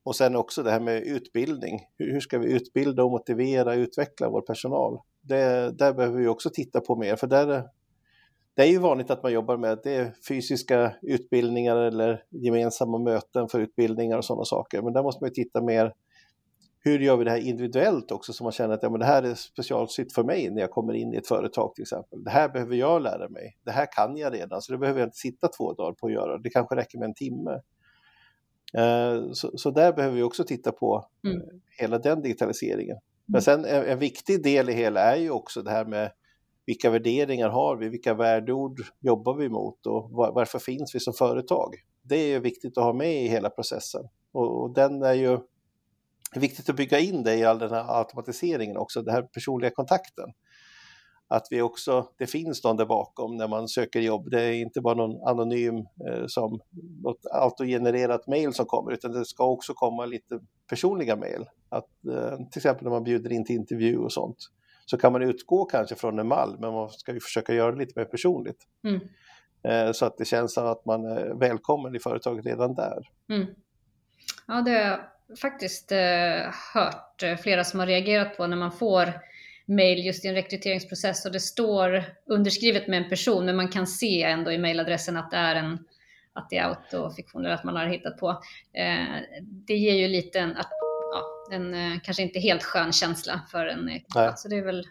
Och 0.03 0.15
sen 0.15 0.35
också 0.35 0.63
det 0.63 0.71
här 0.71 0.79
med 0.79 1.03
utbildning. 1.03 1.79
Hur, 1.97 2.11
hur 2.13 2.19
ska 2.19 2.39
vi 2.39 2.53
utbilda 2.53 3.03
och 3.03 3.11
motivera 3.11 3.71
och 3.71 3.77
utveckla 3.77 4.29
vår 4.29 4.41
personal? 4.41 4.99
Det, 5.21 5.71
där 5.77 5.93
behöver 5.93 6.17
vi 6.17 6.27
också 6.27 6.49
titta 6.49 6.81
på 6.81 6.95
mer, 6.95 7.15
för 7.15 7.27
där, 7.27 7.63
det 8.55 8.61
är 8.61 8.67
ju 8.67 8.79
vanligt 8.79 9.11
att 9.11 9.23
man 9.23 9.33
jobbar 9.33 9.57
med 9.57 9.79
det 9.83 10.13
fysiska 10.27 10.93
utbildningar 11.01 11.75
eller 11.75 12.23
gemensamma 12.29 12.97
möten 12.97 13.47
för 13.47 13.59
utbildningar 13.59 14.17
och 14.17 14.25
sådana 14.25 14.45
saker. 14.45 14.81
Men 14.81 14.93
där 14.93 15.03
måste 15.03 15.23
man 15.23 15.33
titta 15.33 15.61
mer 15.61 15.93
hur 16.81 16.99
gör 16.99 17.17
vi 17.17 17.23
det 17.23 17.31
här 17.31 17.47
individuellt 17.47 18.11
också 18.11 18.33
så 18.33 18.43
man 18.43 18.51
känner 18.51 18.73
att 18.73 18.83
ja, 18.83 18.89
men 18.89 18.99
det 18.99 19.05
här 19.05 19.23
är 19.23 19.33
specialsytt 19.33 20.13
för 20.13 20.23
mig 20.23 20.49
när 20.49 20.61
jag 20.61 20.71
kommer 20.71 20.93
in 20.93 21.13
i 21.13 21.17
ett 21.17 21.27
företag 21.27 21.75
till 21.75 21.81
exempel. 21.81 22.23
Det 22.23 22.29
här 22.29 22.49
behöver 22.49 22.75
jag 22.75 23.01
lära 23.01 23.29
mig. 23.29 23.57
Det 23.65 23.71
här 23.71 23.87
kan 23.91 24.17
jag 24.17 24.33
redan 24.33 24.61
så 24.61 24.71
det 24.71 24.77
behöver 24.77 24.99
jag 24.99 25.07
inte 25.07 25.17
sitta 25.17 25.47
två 25.47 25.73
dagar 25.73 25.93
på 25.93 26.07
att 26.07 26.13
göra. 26.13 26.37
Det 26.37 26.49
kanske 26.49 26.75
räcker 26.75 26.97
med 26.97 27.05
en 27.05 27.13
timme. 27.13 27.51
Eh, 28.73 29.31
så, 29.31 29.57
så 29.57 29.71
där 29.71 29.93
behöver 29.93 30.15
vi 30.15 30.23
också 30.23 30.43
titta 30.43 30.71
på 30.71 31.07
mm. 31.25 31.41
hela 31.79 31.97
den 31.97 32.21
digitaliseringen. 32.21 32.97
Men 33.25 33.41
mm. 33.41 33.41
sen 33.41 33.65
en, 33.65 33.83
en 33.85 33.99
viktig 33.99 34.43
del 34.43 34.69
i 34.69 34.73
hela 34.73 35.01
är 35.01 35.17
ju 35.17 35.29
också 35.29 35.61
det 35.61 35.71
här 35.71 35.85
med 35.85 36.11
vilka 36.65 36.89
värderingar 36.89 37.49
har 37.49 37.75
vi, 37.75 37.89
vilka 37.89 38.13
värdeord 38.13 38.81
jobbar 38.99 39.33
vi 39.35 39.49
mot 39.49 39.85
och 39.85 40.11
var, 40.11 40.31
varför 40.31 40.59
finns 40.59 40.95
vi 40.95 40.99
som 40.99 41.13
företag? 41.13 41.73
Det 42.01 42.15
är 42.15 42.27
ju 42.27 42.39
viktigt 42.39 42.77
att 42.77 42.83
ha 42.83 42.93
med 42.93 43.23
i 43.23 43.27
hela 43.27 43.49
processen 43.49 44.01
och, 44.31 44.61
och 44.61 44.73
den 44.73 45.03
är 45.03 45.13
ju 45.13 45.39
viktigt 46.35 46.69
att 46.69 46.75
bygga 46.75 46.99
in 46.99 47.23
det 47.23 47.35
i 47.35 47.45
all 47.45 47.59
den 47.59 47.71
här 47.71 47.99
automatiseringen 47.99 48.77
också, 48.77 49.01
den 49.01 49.13
här 49.13 49.21
personliga 49.21 49.71
kontakten. 49.71 50.33
Att 51.27 51.47
vi 51.49 51.61
också, 51.61 52.07
det 52.17 52.27
finns 52.27 52.63
någon 52.63 52.77
där 52.77 52.85
bakom 52.85 53.37
när 53.37 53.47
man 53.47 53.67
söker 53.67 53.99
jobb. 53.99 54.29
Det 54.29 54.41
är 54.41 54.53
inte 54.53 54.81
bara 54.81 54.95
någon 54.95 55.27
anonym 55.27 55.77
eh, 55.77 56.25
som 56.27 56.59
något 57.03 57.25
autogenererat 57.31 58.27
mail 58.27 58.53
som 58.53 58.65
kommer, 58.65 58.91
utan 58.91 59.11
det 59.11 59.25
ska 59.25 59.45
också 59.45 59.73
komma 59.73 60.05
lite 60.05 60.39
personliga 60.69 61.15
mail. 61.15 61.45
Att, 61.69 62.05
eh, 62.11 62.35
till 62.35 62.59
exempel 62.59 62.83
när 62.83 62.91
man 62.91 63.03
bjuder 63.03 63.31
in 63.31 63.45
till 63.45 63.55
intervju 63.55 63.97
och 63.97 64.13
sånt. 64.13 64.37
Så 64.85 64.97
kan 64.97 65.13
man 65.13 65.21
utgå 65.21 65.65
kanske 65.65 65.95
från 65.95 66.19
en 66.19 66.27
mall, 66.27 66.57
men 66.59 66.73
man 66.73 66.89
ska 66.89 67.13
ju 67.13 67.19
försöka 67.19 67.53
göra 67.53 67.71
det 67.71 67.77
lite 67.77 67.99
mer 67.99 68.05
personligt. 68.05 68.67
Mm. 68.83 69.01
Eh, 69.63 69.91
så 69.91 70.05
att 70.05 70.17
det 70.17 70.25
känns 70.25 70.53
som 70.53 70.65
att 70.65 70.85
man 70.85 71.05
är 71.05 71.33
välkommen 71.39 71.95
i 71.95 71.99
företaget 71.99 72.45
redan 72.45 72.75
där. 72.75 73.09
Mm. 73.29 73.47
Ja, 74.47 74.61
det 74.61 74.99
faktiskt 75.37 75.91
eh, 75.91 76.53
hört 76.73 77.23
eh, 77.23 77.37
flera 77.37 77.63
som 77.63 77.79
har 77.79 77.87
reagerat 77.87 78.37
på 78.37 78.47
när 78.47 78.57
man 78.57 78.71
får 78.71 79.13
mail 79.65 80.05
just 80.05 80.25
i 80.25 80.27
en 80.27 80.33
rekryteringsprocess 80.33 81.25
och 81.25 81.31
det 81.31 81.39
står 81.39 82.03
underskrivet 82.25 82.87
med 82.87 83.03
en 83.03 83.09
person 83.09 83.45
men 83.45 83.55
man 83.55 83.67
kan 83.67 83.87
se 83.87 84.23
ändå 84.23 84.51
i 84.51 84.57
mailadressen 84.57 85.17
att 85.17 85.31
det 85.31 85.37
är 85.37 85.55
en 85.55 85.79
att 86.33 86.49
det 86.49 86.57
är 86.57 86.63
autofiktion 86.63 87.45
eller 87.45 87.55
att 87.55 87.63
man 87.63 87.75
har 87.75 87.85
hittat 87.85 88.17
på. 88.17 88.29
Eh, 88.73 89.21
det 89.41 89.73
ger 89.73 89.93
ju 89.93 90.07
lite 90.07 90.39
en, 90.39 90.55
ja, 90.57 91.47
en 91.51 91.99
kanske 91.99 92.23
inte 92.23 92.39
helt 92.39 92.63
skön 92.63 92.91
känsla 92.91 93.41
för 93.51 93.65
en 93.65 93.89
eh, 93.89 94.35
så 94.35 94.47
det 94.47 94.55
är 94.55 94.65
väl 94.65 94.87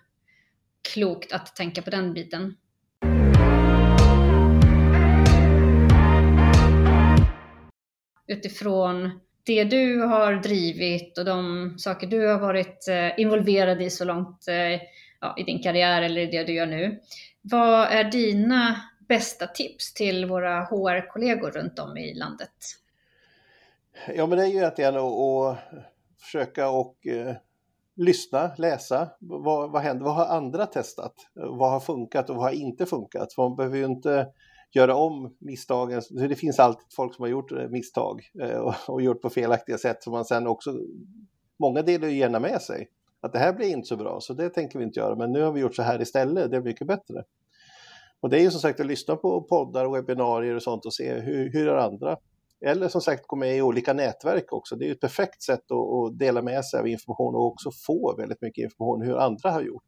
klokt 0.93 1.33
att 1.33 1.57
tänka 1.57 1.83
på 1.83 1.91
den 1.91 2.15
biten. 2.15 2.57
Utifrån 8.27 9.21
det 9.49 9.65
du 9.65 10.01
har 10.01 10.33
drivit 10.35 11.19
och 11.19 11.25
de 11.25 11.75
saker 11.79 12.07
du 12.07 12.27
har 12.27 12.39
varit 12.39 12.89
eh, 12.89 13.21
involverad 13.21 13.83
i 13.83 13.91
så 13.91 14.05
långt 14.05 14.49
eh, 14.49 14.81
ja, 15.21 15.35
i 15.39 15.43
din 15.43 15.63
karriär 15.63 16.03
eller 16.03 16.21
i 16.21 16.27
det 16.27 16.45
du 16.45 16.53
gör 16.53 16.67
nu. 16.67 17.01
Vad 17.43 17.89
är 17.89 18.05
dina 18.05 18.77
bästa 19.09 19.47
tips 19.47 19.95
till 19.95 20.27
våra 20.27 20.61
HR-kollegor 20.61 21.51
runt 21.51 21.79
om 21.79 21.97
i 21.97 22.15
landet? 22.15 22.51
Ja, 24.15 24.27
men 24.27 24.39
det 24.39 24.45
är 24.45 24.49
ju 24.49 24.65
att, 24.65 24.79
att 24.81 25.59
försöka 26.21 26.69
och 26.69 27.07
eh, 27.07 27.37
lyssna, 27.97 28.51
läsa. 28.59 29.09
Vad, 29.21 29.71
vad 29.71 29.83
händer? 29.83 30.05
Vad 30.05 30.15
har 30.15 30.27
andra 30.27 30.67
testat? 30.67 31.15
Vad 31.35 31.71
har 31.71 31.81
funkat 31.81 32.31
och 32.31 32.37
vad 32.37 32.45
har 32.45 32.53
inte 32.53 32.87
funkat? 32.87 33.33
För 33.33 33.43
man 33.43 33.57
behöver 33.57 33.77
ju 33.77 33.85
inte 33.85 34.27
göra 34.75 34.95
om 34.95 35.37
misstagen. 35.39 36.03
Det 36.11 36.35
finns 36.35 36.59
alltid 36.59 36.87
folk 36.97 37.15
som 37.15 37.23
har 37.23 37.29
gjort 37.29 37.53
eh, 37.53 37.69
misstag 37.69 38.23
eh, 38.43 38.75
och, 38.89 39.03
gjort 39.03 39.23
på 39.23 39.31
felaktiga 39.31 39.79
sätt 39.79 40.03
som 40.03 40.13
man 40.13 40.25
sen 40.25 40.47
också, 40.47 40.79
många 41.59 41.83
delar 41.83 42.09
ju 42.09 42.17
gärna 42.17 42.41
med 42.41 42.63
sig. 42.63 42.89
Att 43.21 43.33
det 43.33 43.39
här 43.39 43.53
blir 43.53 43.69
inte 43.69 43.89
så 43.89 43.97
bra, 43.97 44.21
så 44.21 44.33
det 44.33 44.51
tänker 44.51 44.79
vi 44.79 44.85
inte 44.85 45.01
göra, 45.01 45.17
men 45.17 45.33
nu 45.33 45.43
har 45.43 45.53
vi 45.53 45.61
gjort 45.61 45.77
så 45.77 45.83
här 45.83 46.03
istället, 46.03 46.51
det 46.51 46.57
är 46.57 46.61
mycket 46.61 46.87
bättre. 46.87 47.25
Och 48.21 48.31
det 48.31 48.39
är 48.39 48.41
ju 48.41 48.51
som 48.51 48.61
sagt 48.61 48.81
att 48.81 48.87
lyssna 48.87 49.17
på 49.17 49.43
poddar 49.43 49.85
och 49.85 49.95
webbinarier 49.95 50.55
och 50.55 50.63
sånt 50.63 50.87
och 50.87 50.95
se 50.95 51.15
hur, 51.15 51.53
hur 51.53 51.69
är 51.69 51.77
andra? 51.77 52.17
Eller 52.61 52.89
som 52.89 53.01
sagt 53.01 53.27
gå 53.27 53.37
med 53.37 53.57
i 53.57 53.63
olika 53.63 53.93
nätverk 53.93 54.53
också. 54.53 54.77
Det 54.77 54.85
är 54.85 54.87
ju 54.87 54.93
ett 54.93 55.01
perfekt 55.01 55.43
sätt 55.43 55.71
att, 55.71 55.79
att 55.79 56.19
dela 56.19 56.43
med 56.43 56.65
sig 56.65 56.81
av 56.81 56.89
information 56.89 57.35
och 57.35 57.47
också 57.47 57.71
få 57.87 58.17
väldigt 58.17 58.43
mycket 58.43 58.63
information 58.63 59.03
hur 59.03 59.17
andra 59.17 59.51
har 59.51 59.63
gjort. 59.63 59.85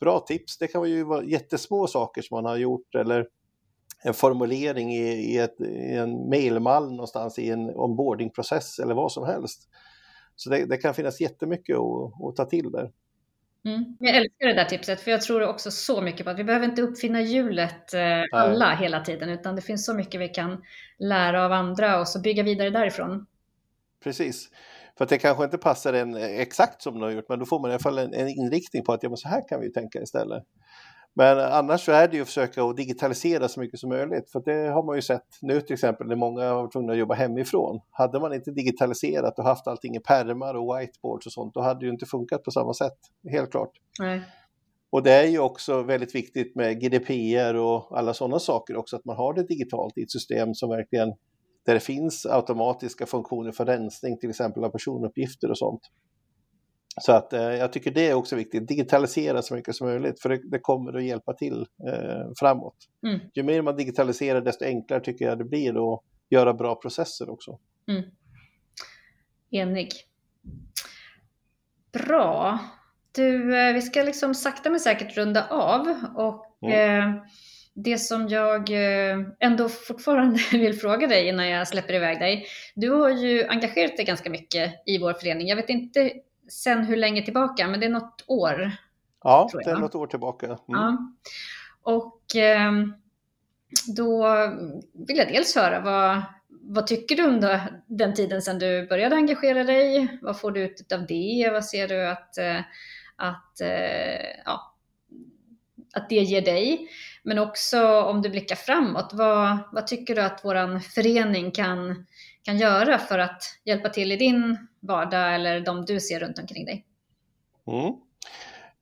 Bra 0.00 0.20
tips, 0.20 0.58
det 0.58 0.66
kan 0.66 0.90
ju 0.90 1.04
vara 1.04 1.24
jättesmå 1.24 1.86
saker 1.86 2.22
som 2.22 2.34
man 2.34 2.44
har 2.44 2.56
gjort 2.56 2.94
eller 2.94 3.26
en 4.04 4.14
formulering 4.14 4.94
i, 4.94 5.34
i, 5.34 5.38
ett, 5.38 5.60
i 5.60 5.94
en 5.94 6.28
mailmall 6.28 6.90
någonstans 6.90 7.38
i 7.38 7.50
en 7.50 7.70
onboardingprocess 7.70 8.78
eller 8.78 8.94
vad 8.94 9.12
som 9.12 9.26
helst. 9.26 9.68
Så 10.36 10.50
det, 10.50 10.66
det 10.66 10.76
kan 10.76 10.94
finnas 10.94 11.20
jättemycket 11.20 11.76
att, 11.76 12.24
att 12.28 12.36
ta 12.36 12.44
till 12.44 12.72
där. 12.72 12.90
Mm. 13.64 13.96
Jag 14.00 14.16
älskar 14.16 14.46
det 14.46 14.54
där 14.54 14.64
tipset, 14.64 15.00
för 15.00 15.10
jag 15.10 15.22
tror 15.22 15.48
också 15.48 15.70
så 15.70 16.00
mycket 16.00 16.24
på 16.24 16.30
att 16.30 16.38
vi 16.38 16.44
behöver 16.44 16.66
inte 16.66 16.82
uppfinna 16.82 17.20
hjulet 17.20 17.94
eh, 17.94 18.22
alla 18.32 18.68
Nej. 18.68 18.76
hela 18.76 19.00
tiden, 19.00 19.28
utan 19.28 19.56
det 19.56 19.62
finns 19.62 19.86
så 19.86 19.94
mycket 19.94 20.20
vi 20.20 20.28
kan 20.28 20.62
lära 20.98 21.44
av 21.44 21.52
andra 21.52 22.00
och 22.00 22.08
så 22.08 22.20
bygga 22.20 22.42
vidare 22.42 22.70
därifrån. 22.70 23.26
Precis. 24.04 24.50
För 24.98 25.04
att 25.04 25.10
det 25.10 25.18
kanske 25.18 25.44
inte 25.44 25.58
passar 25.58 25.92
en 25.92 26.16
exakt 26.16 26.82
som 26.82 26.94
du 26.94 27.00
har 27.00 27.10
gjort, 27.10 27.28
men 27.28 27.38
då 27.38 27.46
får 27.46 27.60
man 27.60 27.70
i 27.70 27.74
alla 27.74 27.82
fall 27.82 27.98
en, 27.98 28.14
en 28.14 28.28
inriktning 28.28 28.84
på 28.84 28.92
att 28.92 29.02
ja, 29.02 29.08
men 29.08 29.16
så 29.16 29.28
här 29.28 29.48
kan 29.48 29.60
vi 29.60 29.72
tänka 29.72 30.02
istället. 30.02 30.42
Men 31.14 31.38
annars 31.38 31.84
så 31.84 31.92
är 31.92 32.08
det 32.08 32.16
ju 32.16 32.22
att 32.22 32.28
försöka 32.28 32.64
att 32.64 32.76
digitalisera 32.76 33.48
så 33.48 33.60
mycket 33.60 33.80
som 33.80 33.88
möjligt. 33.88 34.30
För 34.30 34.40
det 34.40 34.70
har 34.70 34.82
man 34.82 34.96
ju 34.96 35.02
sett 35.02 35.26
nu 35.42 35.60
till 35.60 35.74
exempel 35.74 36.06
när 36.06 36.16
många 36.16 36.48
har 36.48 36.54
varit 36.54 36.72
tvungna 36.72 36.92
att 36.92 36.98
jobba 36.98 37.14
hemifrån. 37.14 37.80
Hade 37.90 38.20
man 38.20 38.34
inte 38.34 38.50
digitaliserat 38.50 39.38
och 39.38 39.44
haft 39.44 39.66
allting 39.66 39.96
i 39.96 40.00
pärmar 40.00 40.54
och 40.54 40.78
whiteboards 40.78 41.26
och 41.26 41.32
sånt, 41.32 41.54
då 41.54 41.60
hade 41.60 41.80
det 41.80 41.86
ju 41.86 41.92
inte 41.92 42.06
funkat 42.06 42.42
på 42.42 42.50
samma 42.50 42.74
sätt. 42.74 42.98
Helt 43.30 43.50
klart. 43.50 43.70
Nej. 44.00 44.22
Och 44.90 45.02
det 45.02 45.12
är 45.12 45.26
ju 45.26 45.38
också 45.38 45.82
väldigt 45.82 46.14
viktigt 46.14 46.56
med 46.56 46.80
GDPR 46.80 47.54
och 47.54 47.98
alla 47.98 48.14
sådana 48.14 48.38
saker 48.38 48.76
också, 48.76 48.96
att 48.96 49.04
man 49.04 49.16
har 49.16 49.34
det 49.34 49.42
digitalt 49.42 49.98
i 49.98 50.02
ett 50.02 50.10
system 50.10 50.54
som 50.54 50.70
verkligen, 50.70 51.08
där 51.66 51.74
det 51.74 51.80
finns 51.80 52.26
automatiska 52.26 53.06
funktioner 53.06 53.52
för 53.52 53.64
rensning 53.64 54.18
till 54.18 54.30
exempel 54.30 54.64
av 54.64 54.68
personuppgifter 54.68 55.50
och 55.50 55.58
sånt. 55.58 55.80
Så 57.00 57.12
att 57.12 57.32
eh, 57.32 57.40
jag 57.40 57.72
tycker 57.72 57.90
det 57.90 58.08
är 58.08 58.14
också 58.14 58.36
viktigt, 58.36 58.68
digitalisera 58.68 59.42
så 59.42 59.54
mycket 59.54 59.74
som 59.76 59.86
möjligt 59.86 60.22
för 60.22 60.28
det, 60.28 60.40
det 60.50 60.58
kommer 60.58 60.96
att 60.96 61.04
hjälpa 61.04 61.32
till 61.32 61.66
eh, 61.88 62.32
framåt. 62.38 62.76
Mm. 63.06 63.20
Ju 63.34 63.42
mer 63.42 63.62
man 63.62 63.76
digitaliserar 63.76 64.40
desto 64.40 64.64
enklare 64.64 65.00
tycker 65.00 65.24
jag 65.24 65.38
det 65.38 65.44
blir 65.44 65.94
att 65.94 66.00
göra 66.30 66.54
bra 66.54 66.74
processer 66.74 67.30
också. 67.30 67.58
Mm. 67.88 68.02
Enig. 69.50 69.88
Bra. 71.92 72.58
Du, 73.12 73.58
eh, 73.58 73.74
vi 73.74 73.82
ska 73.82 74.02
liksom 74.02 74.34
sakta 74.34 74.70
men 74.70 74.80
säkert 74.80 75.16
runda 75.16 75.48
av 75.48 75.94
och 76.16 76.46
mm. 76.62 77.20
det 77.74 77.98
som 77.98 78.28
jag 78.28 78.70
eh, 78.70 79.18
ändå 79.40 79.68
fortfarande 79.68 80.38
vill 80.52 80.74
fråga 80.74 81.06
dig 81.06 81.28
innan 81.28 81.48
jag 81.48 81.68
släpper 81.68 81.94
iväg 81.94 82.18
dig. 82.18 82.46
Du 82.74 82.90
har 82.90 83.10
ju 83.10 83.46
engagerat 83.46 83.96
dig 83.96 84.06
ganska 84.06 84.30
mycket 84.30 84.72
i 84.86 84.98
vår 84.98 85.12
förening. 85.12 85.46
Jag 85.46 85.56
vet 85.56 85.68
inte 85.68 86.12
sen 86.52 86.84
hur 86.84 86.96
länge 86.96 87.22
tillbaka, 87.22 87.68
men 87.68 87.80
det 87.80 87.86
är 87.86 87.90
något 87.90 88.24
år. 88.26 88.72
Ja, 89.22 89.50
det 89.64 89.70
är 89.70 89.76
något 89.76 89.94
år 89.94 90.06
tillbaka. 90.06 90.46
Mm. 90.46 90.58
Ja. 90.66 90.98
Och 91.82 92.36
eh, 92.36 92.72
då 93.96 94.26
vill 94.92 95.16
jag 95.16 95.28
dels 95.28 95.56
höra 95.56 95.80
vad, 95.80 96.22
vad 96.48 96.86
tycker 96.86 97.16
du 97.16 97.24
om 97.24 97.60
den 97.86 98.14
tiden 98.14 98.42
sedan 98.42 98.58
du 98.58 98.86
började 98.86 99.16
engagera 99.16 99.64
dig? 99.64 100.18
Vad 100.22 100.40
får 100.40 100.50
du 100.50 100.60
ut 100.60 100.92
av 100.92 101.06
det? 101.06 101.50
Vad 101.52 101.64
ser 101.64 101.88
du 101.88 102.06
att, 102.06 102.38
eh, 102.38 102.60
att 103.16 103.60
eh, 103.60 104.42
ja, 104.44 104.74
att 105.92 106.08
det 106.08 106.14
ger 106.14 106.42
dig. 106.42 106.88
Men 107.22 107.38
också 107.38 108.00
om 108.00 108.22
du 108.22 108.28
blickar 108.28 108.56
framåt, 108.56 109.10
vad, 109.12 109.58
vad 109.72 109.86
tycker 109.86 110.14
du 110.14 110.22
att 110.22 110.40
vår 110.44 110.78
förening 110.78 111.50
kan, 111.50 112.06
kan 112.42 112.58
göra 112.58 112.98
för 112.98 113.18
att 113.18 113.42
hjälpa 113.64 113.88
till 113.88 114.12
i 114.12 114.16
din 114.16 114.68
vardag 114.80 115.34
eller 115.34 115.60
de 115.60 115.84
du 115.84 116.00
ser 116.00 116.20
runt 116.20 116.38
omkring 116.38 116.64
dig? 116.64 116.86
Mm. 117.66 117.94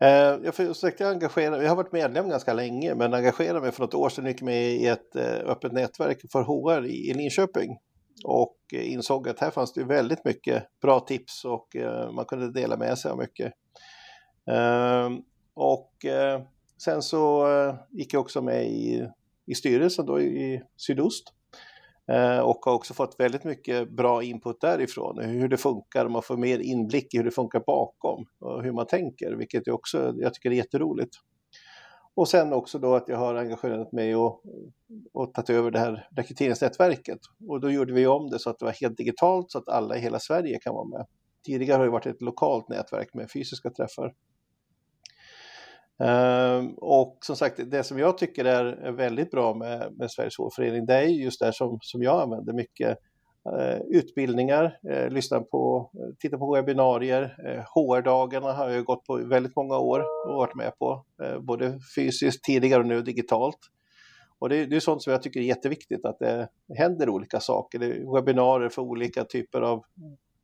Eh, 0.02 0.44
jag 0.44 0.54
försökte 0.54 1.08
engagera, 1.08 1.62
jag 1.62 1.68
har 1.68 1.76
varit 1.76 1.92
medlem 1.92 2.28
ganska 2.28 2.52
länge, 2.52 2.94
men 2.94 3.14
engagerade 3.14 3.60
mig 3.60 3.72
för 3.72 3.82
något 3.82 3.94
år 3.94 4.08
sedan 4.08 4.26
gick 4.26 4.42
med 4.42 4.72
i 4.72 4.86
ett 4.86 5.16
eh, 5.16 5.50
öppet 5.50 5.72
nätverk 5.72 6.18
för 6.32 6.42
HR 6.42 6.86
i 6.86 7.14
Linköping 7.14 7.78
och 8.24 8.56
eh, 8.72 8.92
insåg 8.92 9.28
att 9.28 9.40
här 9.40 9.50
fanns 9.50 9.72
det 9.72 9.84
väldigt 9.84 10.24
mycket 10.24 10.64
bra 10.82 11.00
tips 11.00 11.44
och 11.44 11.76
eh, 11.76 12.12
man 12.12 12.24
kunde 12.24 12.52
dela 12.52 12.76
med 12.76 12.98
sig 12.98 13.10
av 13.10 13.18
mycket. 13.18 13.52
Ehm, 14.50 15.22
och 15.54 15.92
sen 16.84 17.02
så 17.02 17.46
gick 17.90 18.14
jag 18.14 18.20
också 18.20 18.42
med 18.42 18.66
i, 18.66 19.06
i 19.46 19.54
styrelsen 19.54 20.06
då 20.06 20.20
i 20.20 20.62
Sydost 20.76 21.34
Eh, 22.10 22.38
och 22.38 22.58
har 22.64 22.72
också 22.72 22.94
fått 22.94 23.20
väldigt 23.20 23.44
mycket 23.44 23.90
bra 23.90 24.22
input 24.22 24.60
därifrån, 24.60 25.18
hur 25.18 25.48
det 25.48 25.56
funkar, 25.56 26.08
man 26.08 26.22
får 26.22 26.36
mer 26.36 26.58
inblick 26.58 27.14
i 27.14 27.16
hur 27.16 27.24
det 27.24 27.30
funkar 27.30 27.62
bakom 27.66 28.24
och 28.40 28.62
hur 28.62 28.72
man 28.72 28.86
tänker, 28.86 29.32
vilket 29.32 29.66
jag 29.66 29.74
också 29.74 30.14
jag 30.16 30.34
tycker 30.34 30.50
är 30.50 30.54
jätteroligt. 30.54 31.16
Och 32.14 32.28
sen 32.28 32.52
också 32.52 32.78
då 32.78 32.94
att 32.94 33.08
jag 33.08 33.16
har 33.16 33.34
engagerat 33.34 33.92
mig 33.92 34.16
och, 34.16 34.42
och 35.12 35.34
tagit 35.34 35.50
över 35.50 35.70
det 35.70 35.78
här 35.78 36.08
rekryteringsnätverket. 36.16 37.18
Och 37.48 37.60
då 37.60 37.70
gjorde 37.70 37.92
vi 37.92 38.06
om 38.06 38.30
det 38.30 38.38
så 38.38 38.50
att 38.50 38.58
det 38.58 38.64
var 38.64 38.72
helt 38.72 38.96
digitalt 38.96 39.50
så 39.50 39.58
att 39.58 39.68
alla 39.68 39.96
i 39.96 40.00
hela 40.00 40.18
Sverige 40.18 40.58
kan 40.58 40.74
vara 40.74 40.88
med. 40.88 41.06
Tidigare 41.46 41.78
har 41.78 41.84
det 41.84 41.90
varit 41.90 42.06
ett 42.06 42.22
lokalt 42.22 42.68
nätverk 42.68 43.14
med 43.14 43.30
fysiska 43.30 43.70
träffar. 43.70 44.12
Ehm, 46.04 46.74
och 46.74 47.18
som 47.20 47.36
sagt, 47.36 47.60
det 47.70 47.84
som 47.84 47.98
jag 47.98 48.18
tycker 48.18 48.44
är 48.44 48.92
väldigt 48.92 49.30
bra 49.30 49.54
med, 49.54 49.92
med 49.98 50.10
Sveriges 50.10 50.38
Hårförening, 50.38 50.86
det 50.86 50.94
är 50.94 51.02
just 51.02 51.40
det 51.40 51.52
som, 51.52 51.78
som 51.82 52.02
jag 52.02 52.22
använder 52.22 52.52
mycket. 52.52 52.98
Ehm, 53.58 53.82
utbildningar, 53.88 54.78
eh, 54.90 55.08
lyssna 55.08 55.40
på, 55.40 55.90
titta 56.18 56.38
på 56.38 56.54
webbinarier. 56.54 57.22
Ehm, 57.46 57.62
HR-dagarna 57.74 58.52
har 58.52 58.68
jag 58.70 58.84
gått 58.84 59.04
på 59.04 59.16
väldigt 59.16 59.56
många 59.56 59.78
år 59.78 60.00
och 60.28 60.34
varit 60.34 60.54
med 60.54 60.78
på, 60.78 61.04
eh, 61.22 61.38
både 61.38 61.78
fysiskt 61.96 62.44
tidigare 62.44 62.80
och 62.80 62.86
nu 62.86 63.02
digitalt. 63.02 63.58
Och 64.38 64.48
det, 64.48 64.66
det 64.66 64.76
är 64.76 64.80
sånt 64.80 65.02
som 65.02 65.12
jag 65.12 65.22
tycker 65.22 65.40
är 65.40 65.44
jätteviktigt, 65.44 66.04
att 66.04 66.18
det 66.18 66.48
händer 66.78 67.08
olika 67.08 67.40
saker. 67.40 67.78
Det 67.78 67.86
är 67.86 68.14
webbinarier 68.14 68.68
för 68.68 68.82
olika 68.82 69.24
typer 69.24 69.60
av 69.60 69.84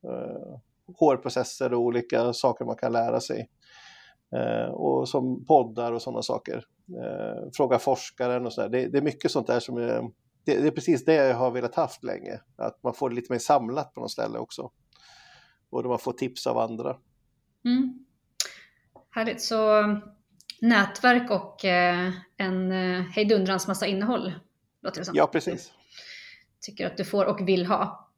eh, 0.05 0.59
HR-processer 0.99 1.75
och 1.75 1.81
olika 1.81 2.33
saker 2.33 2.65
man 2.65 2.77
kan 2.77 2.93
lära 2.93 3.21
sig. 3.21 3.49
Eh, 4.33 4.71
och 4.71 5.09
som 5.09 5.45
poddar 5.45 5.93
och 5.93 6.03
sådana 6.03 6.23
saker. 6.23 6.65
Eh, 6.89 7.51
fråga 7.57 7.79
forskaren 7.79 8.47
och 8.47 8.53
sådär. 8.53 8.69
Det, 8.69 8.89
det, 8.89 8.99
är 8.99 9.03
mycket 9.03 9.31
sånt 9.31 9.47
där 9.47 9.61
som 9.61 9.77
är, 9.77 10.03
det, 10.45 10.61
det, 10.61 10.67
är 10.67 10.71
precis 10.71 11.05
det 11.05 11.15
jag 11.15 11.35
har 11.35 11.51
velat 11.51 11.75
haft 11.75 12.05
länge. 12.05 12.41
Att 12.57 12.83
man 12.83 12.95
får 12.95 13.11
det 13.11 13.17
lite 13.17 13.33
mer 13.33 13.39
samlat 13.39 13.95
på 13.95 14.01
något 14.01 14.11
ställe 14.11 14.39
också. 14.39 14.71
Och 15.71 15.83
då 15.83 15.89
man 15.89 15.99
får 15.99 16.13
tips 16.13 16.47
av 16.47 16.59
andra. 16.59 16.97
Mm. 17.65 18.05
Härligt, 19.11 19.43
så 19.43 19.83
nätverk 20.61 21.31
och 21.31 21.65
eh, 21.65 22.11
en 22.37 22.73
hejdundrans 23.03 23.69
massa 23.69 23.87
innehåll. 23.87 24.33
Låter 24.83 25.01
det 25.01 25.05
som. 25.05 25.15
Ja, 25.17 25.27
precis. 25.27 25.73
Tycker 26.61 26.87
att 26.87 26.97
du 26.97 27.05
får 27.05 27.25
och 27.25 27.49
vill 27.49 27.67
ha. 27.67 28.11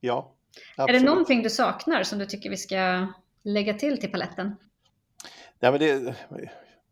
Ja, 0.00 0.34
absolut. 0.76 0.96
Är 0.96 1.00
det 1.00 1.10
någonting 1.10 1.42
du 1.42 1.50
saknar 1.50 2.02
som 2.02 2.18
du 2.18 2.26
tycker 2.26 2.50
vi 2.50 2.56
ska 2.56 3.06
lägga 3.42 3.74
till 3.74 4.00
till 4.00 4.10
paletten? 4.10 4.56
Ja, 5.60 5.70
men 5.70 5.80
det, 5.80 6.16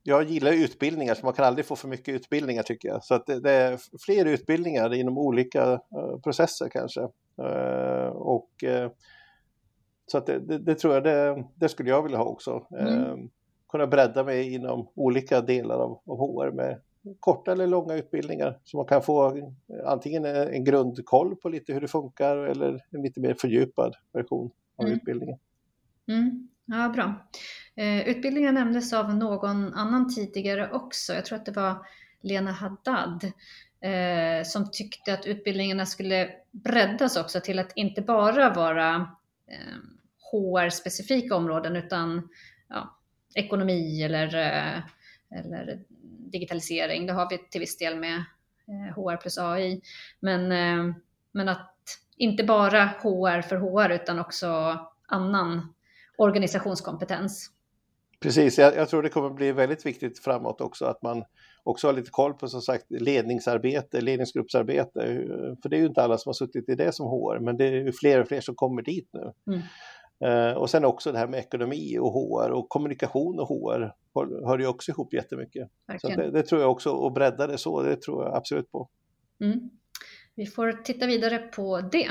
jag 0.09 0.25
gillar 0.25 0.53
utbildningar, 0.53 1.15
så 1.15 1.27
man 1.27 1.35
kan 1.35 1.45
aldrig 1.45 1.67
få 1.67 1.77
för 1.77 1.89
mycket 1.89 2.15
utbildningar 2.15 2.63
tycker 2.63 2.89
jag. 2.89 3.05
Så 3.05 3.15
att 3.15 3.27
det, 3.27 3.41
det 3.41 3.51
är 3.51 3.79
fler 4.07 4.25
utbildningar 4.25 4.95
inom 4.95 5.19
olika 5.19 5.73
uh, 5.73 6.21
processer 6.25 6.69
kanske. 6.69 7.01
Uh, 7.43 8.09
och, 8.09 8.51
uh, 8.67 8.91
så 10.07 10.19
att 10.19 10.27
det, 10.27 10.39
det, 10.39 10.59
det, 10.59 10.75
tror 10.75 10.95
jag, 10.95 11.05
det, 11.05 11.45
det 11.55 11.69
skulle 11.69 11.91
jag 11.91 12.03
vilja 12.03 12.19
ha 12.19 12.25
också. 12.25 12.67
Mm. 12.79 13.31
kunna 13.69 13.87
bredda 13.87 14.25
mig 14.25 14.55
inom 14.55 14.89
olika 14.95 15.41
delar 15.41 15.79
av, 15.79 16.01
av 16.07 16.19
HR 16.19 16.51
med 16.51 16.81
korta 17.21 17.53
eller 17.53 17.67
långa 17.67 17.95
utbildningar. 17.95 18.59
Så 18.65 18.77
man 18.77 18.87
kan 18.87 19.03
få 19.03 19.43
antingen 19.85 20.25
en 20.25 20.65
grundkoll 20.65 21.37
på 21.37 21.49
lite 21.49 21.73
hur 21.73 21.81
det 21.81 21.89
funkar 21.89 22.37
eller 22.37 22.81
en 22.91 23.03
lite 23.03 23.21
mer 23.21 23.35
fördjupad 23.35 23.95
version 24.13 24.51
av 24.77 24.85
mm. 24.85 24.97
utbildningen. 24.97 25.39
Mm. 26.09 26.49
Ja, 26.67 26.89
bra. 26.89 27.29
Eh, 27.77 28.09
utbildningen 28.09 28.55
nämndes 28.55 28.93
av 28.93 29.15
någon 29.15 29.75
annan 29.75 30.15
tidigare 30.15 30.71
också. 30.71 31.15
Jag 31.15 31.25
tror 31.25 31.39
att 31.39 31.47
det 31.47 31.53
var 31.53 31.87
Lena 32.23 32.53
Haddad 32.53 33.25
eh, 33.81 34.45
som 34.45 34.71
tyckte 34.71 35.15
att 35.15 35.27
utbildningarna 35.27 35.87
skulle 35.87 36.31
breddas 36.51 37.17
också 37.17 37.41
till 37.41 37.59
att 37.59 37.73
inte 37.77 38.03
bara 38.03 38.55
vara 38.55 38.95
eh, 39.47 39.77
HR-specifika 40.33 41.37
områden 41.37 41.77
utan 41.77 42.29
ja, 42.69 42.99
ekonomi 43.35 44.03
eller, 44.03 44.27
eller 45.31 45.81
digitalisering. 46.33 47.07
Det 47.07 47.13
har 47.13 47.31
vi 47.31 47.39
till 47.39 47.61
viss 47.61 47.79
del 47.79 47.99
med 47.99 48.25
HR 48.97 49.17
plus 49.17 49.39
AI. 49.39 49.81
Men, 50.21 50.49
men 51.33 51.49
att 51.49 51.75
inte 52.17 52.45
bara 52.45 52.85
HR 52.85 53.43
för 53.43 53.57
HR 53.57 53.91
utan 53.91 54.19
också 54.19 54.79
annan 55.07 55.75
organisationskompetens. 56.19 57.51
Precis, 58.21 58.59
jag, 58.59 58.77
jag, 58.77 58.89
tror 58.89 59.03
det 59.03 59.09
kommer 59.09 59.31
bli 59.31 59.53
väldigt 59.53 59.87
viktigt 59.87 60.19
framåt 60.19 60.61
också 60.61 60.85
att 60.85 61.03
man 61.03 61.25
också 61.63 61.89
har 61.89 61.93
lite 61.93 62.11
koll 62.11 62.35
på 62.35 62.49
som 62.49 62.61
sagt 62.61 62.87
ledningsarbete, 62.89 64.01
ledningsgruppsarbete. 64.01 65.01
För 65.63 65.69
det 65.69 65.77
är 65.77 65.81
ju 65.81 65.87
inte 65.87 66.03
alla 66.03 66.19
som 66.19 66.29
har 66.29 66.35
suttit 66.35 66.69
i 66.69 66.75
det 66.75 66.93
som 66.93 67.07
HR, 67.07 67.39
men 67.39 67.57
det 67.57 67.65
är 67.65 67.93
fler 67.93 68.21
och 68.21 68.29
fler 68.29 68.41
som 68.41 68.55
kommer 68.55 68.83
dit 68.83 69.09
nu. 69.13 69.55
Mm. 69.55 69.63
Uh, 70.25 70.57
och 70.57 70.71
sen 70.71 70.85
också 70.85 71.13
det 71.13 71.19
här 71.19 71.27
med 71.27 71.41
ekonomi 71.41 71.99
och 71.99 72.13
HR 72.13 72.51
och 72.51 72.69
kommunikation 72.69 73.39
och 73.39 73.49
HR 73.49 73.93
hör 74.47 74.59
ju 74.59 74.67
också 74.67 74.91
ihop 74.91 75.15
jättemycket. 75.15 75.69
Så 76.01 76.09
det, 76.09 76.31
det, 76.31 76.43
tror 76.43 76.61
jag 76.61 76.71
också, 76.71 77.07
att 77.07 77.15
bredda 77.15 77.47
det 77.47 77.59
så, 77.59 77.83
det 77.83 78.03
tror 78.03 78.25
jag 78.25 78.37
absolut 78.37 78.73
på. 78.73 78.89
Mm. 79.41 79.71
Vi 80.35 80.47
får 80.47 80.73
titta 80.73 81.07
vidare 81.07 81.39
på 81.39 81.81
det. 81.81 82.11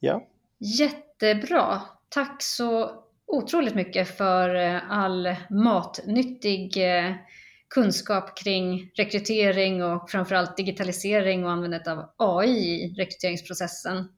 Ja. 0.00 0.28
Jättebra. 0.58 1.80
Tack 2.08 2.42
så 2.42 3.01
otroligt 3.32 3.74
mycket 3.74 4.16
för 4.16 4.54
eh, 4.54 4.90
all 4.90 5.36
matnyttig 5.50 6.76
eh, 6.76 7.14
kunskap 7.74 8.38
kring 8.38 8.90
rekrytering 8.94 9.84
och 9.84 10.10
framförallt 10.10 10.56
digitalisering 10.56 11.44
och 11.44 11.50
användandet 11.50 11.88
av 11.88 12.10
AI 12.16 12.50
i 12.50 12.94
rekryteringsprocessen 12.94 14.08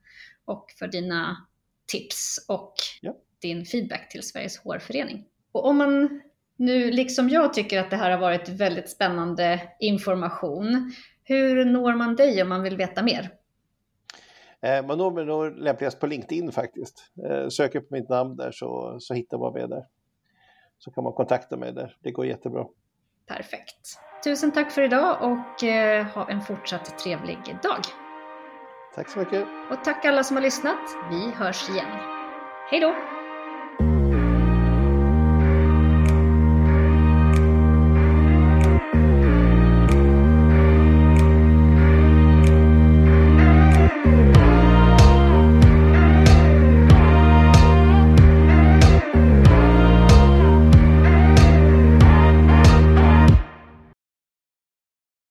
och 0.44 0.66
för 0.78 0.86
dina 0.86 1.46
tips 1.86 2.44
och 2.48 2.74
ja. 3.00 3.16
din 3.42 3.64
feedback 3.64 4.08
till 4.08 4.22
Sveriges 4.22 4.58
HR-förening. 4.58 5.24
Och 5.52 5.66
om 5.66 5.76
man 5.76 6.20
nu, 6.56 6.90
liksom 6.90 7.28
jag, 7.28 7.54
tycker 7.54 7.80
att 7.80 7.90
det 7.90 7.96
här 7.96 8.10
har 8.10 8.18
varit 8.18 8.48
väldigt 8.48 8.90
spännande 8.90 9.60
information, 9.80 10.92
hur 11.24 11.64
når 11.64 11.94
man 11.94 12.16
dig 12.16 12.42
om 12.42 12.48
man 12.48 12.62
vill 12.62 12.76
veta 12.76 13.02
mer? 13.02 13.30
Man 14.64 14.98
når 14.98 15.10
mig 15.10 15.24
nog 15.24 15.58
lämpligast 15.58 16.00
på 16.00 16.06
LinkedIn 16.06 16.52
faktiskt. 16.52 17.12
Eh, 17.28 17.48
söker 17.48 17.80
på 17.80 17.86
mitt 17.90 18.08
namn 18.08 18.36
där 18.36 18.50
så, 18.52 18.96
så 19.00 19.14
hittar 19.14 19.38
man 19.38 19.52
mig 19.52 19.68
där. 19.68 19.84
Så 20.78 20.90
kan 20.90 21.04
man 21.04 21.12
kontakta 21.12 21.56
mig 21.56 21.72
där. 21.72 21.96
Det 22.00 22.10
går 22.10 22.26
jättebra. 22.26 22.66
Perfekt. 23.26 23.98
Tusen 24.24 24.52
tack 24.52 24.70
för 24.70 24.82
idag 24.82 25.16
och 25.22 25.64
eh, 25.64 26.06
ha 26.06 26.30
en 26.30 26.40
fortsatt 26.40 26.98
trevlig 26.98 27.38
dag. 27.62 27.80
Tack 28.94 29.08
så 29.08 29.18
mycket. 29.18 29.46
Och 29.70 29.84
tack 29.84 30.04
alla 30.04 30.24
som 30.24 30.36
har 30.36 30.42
lyssnat. 30.42 30.80
Vi 31.10 31.30
hörs 31.30 31.70
igen. 31.70 31.90
Hej 32.70 32.80
då! 32.80 33.13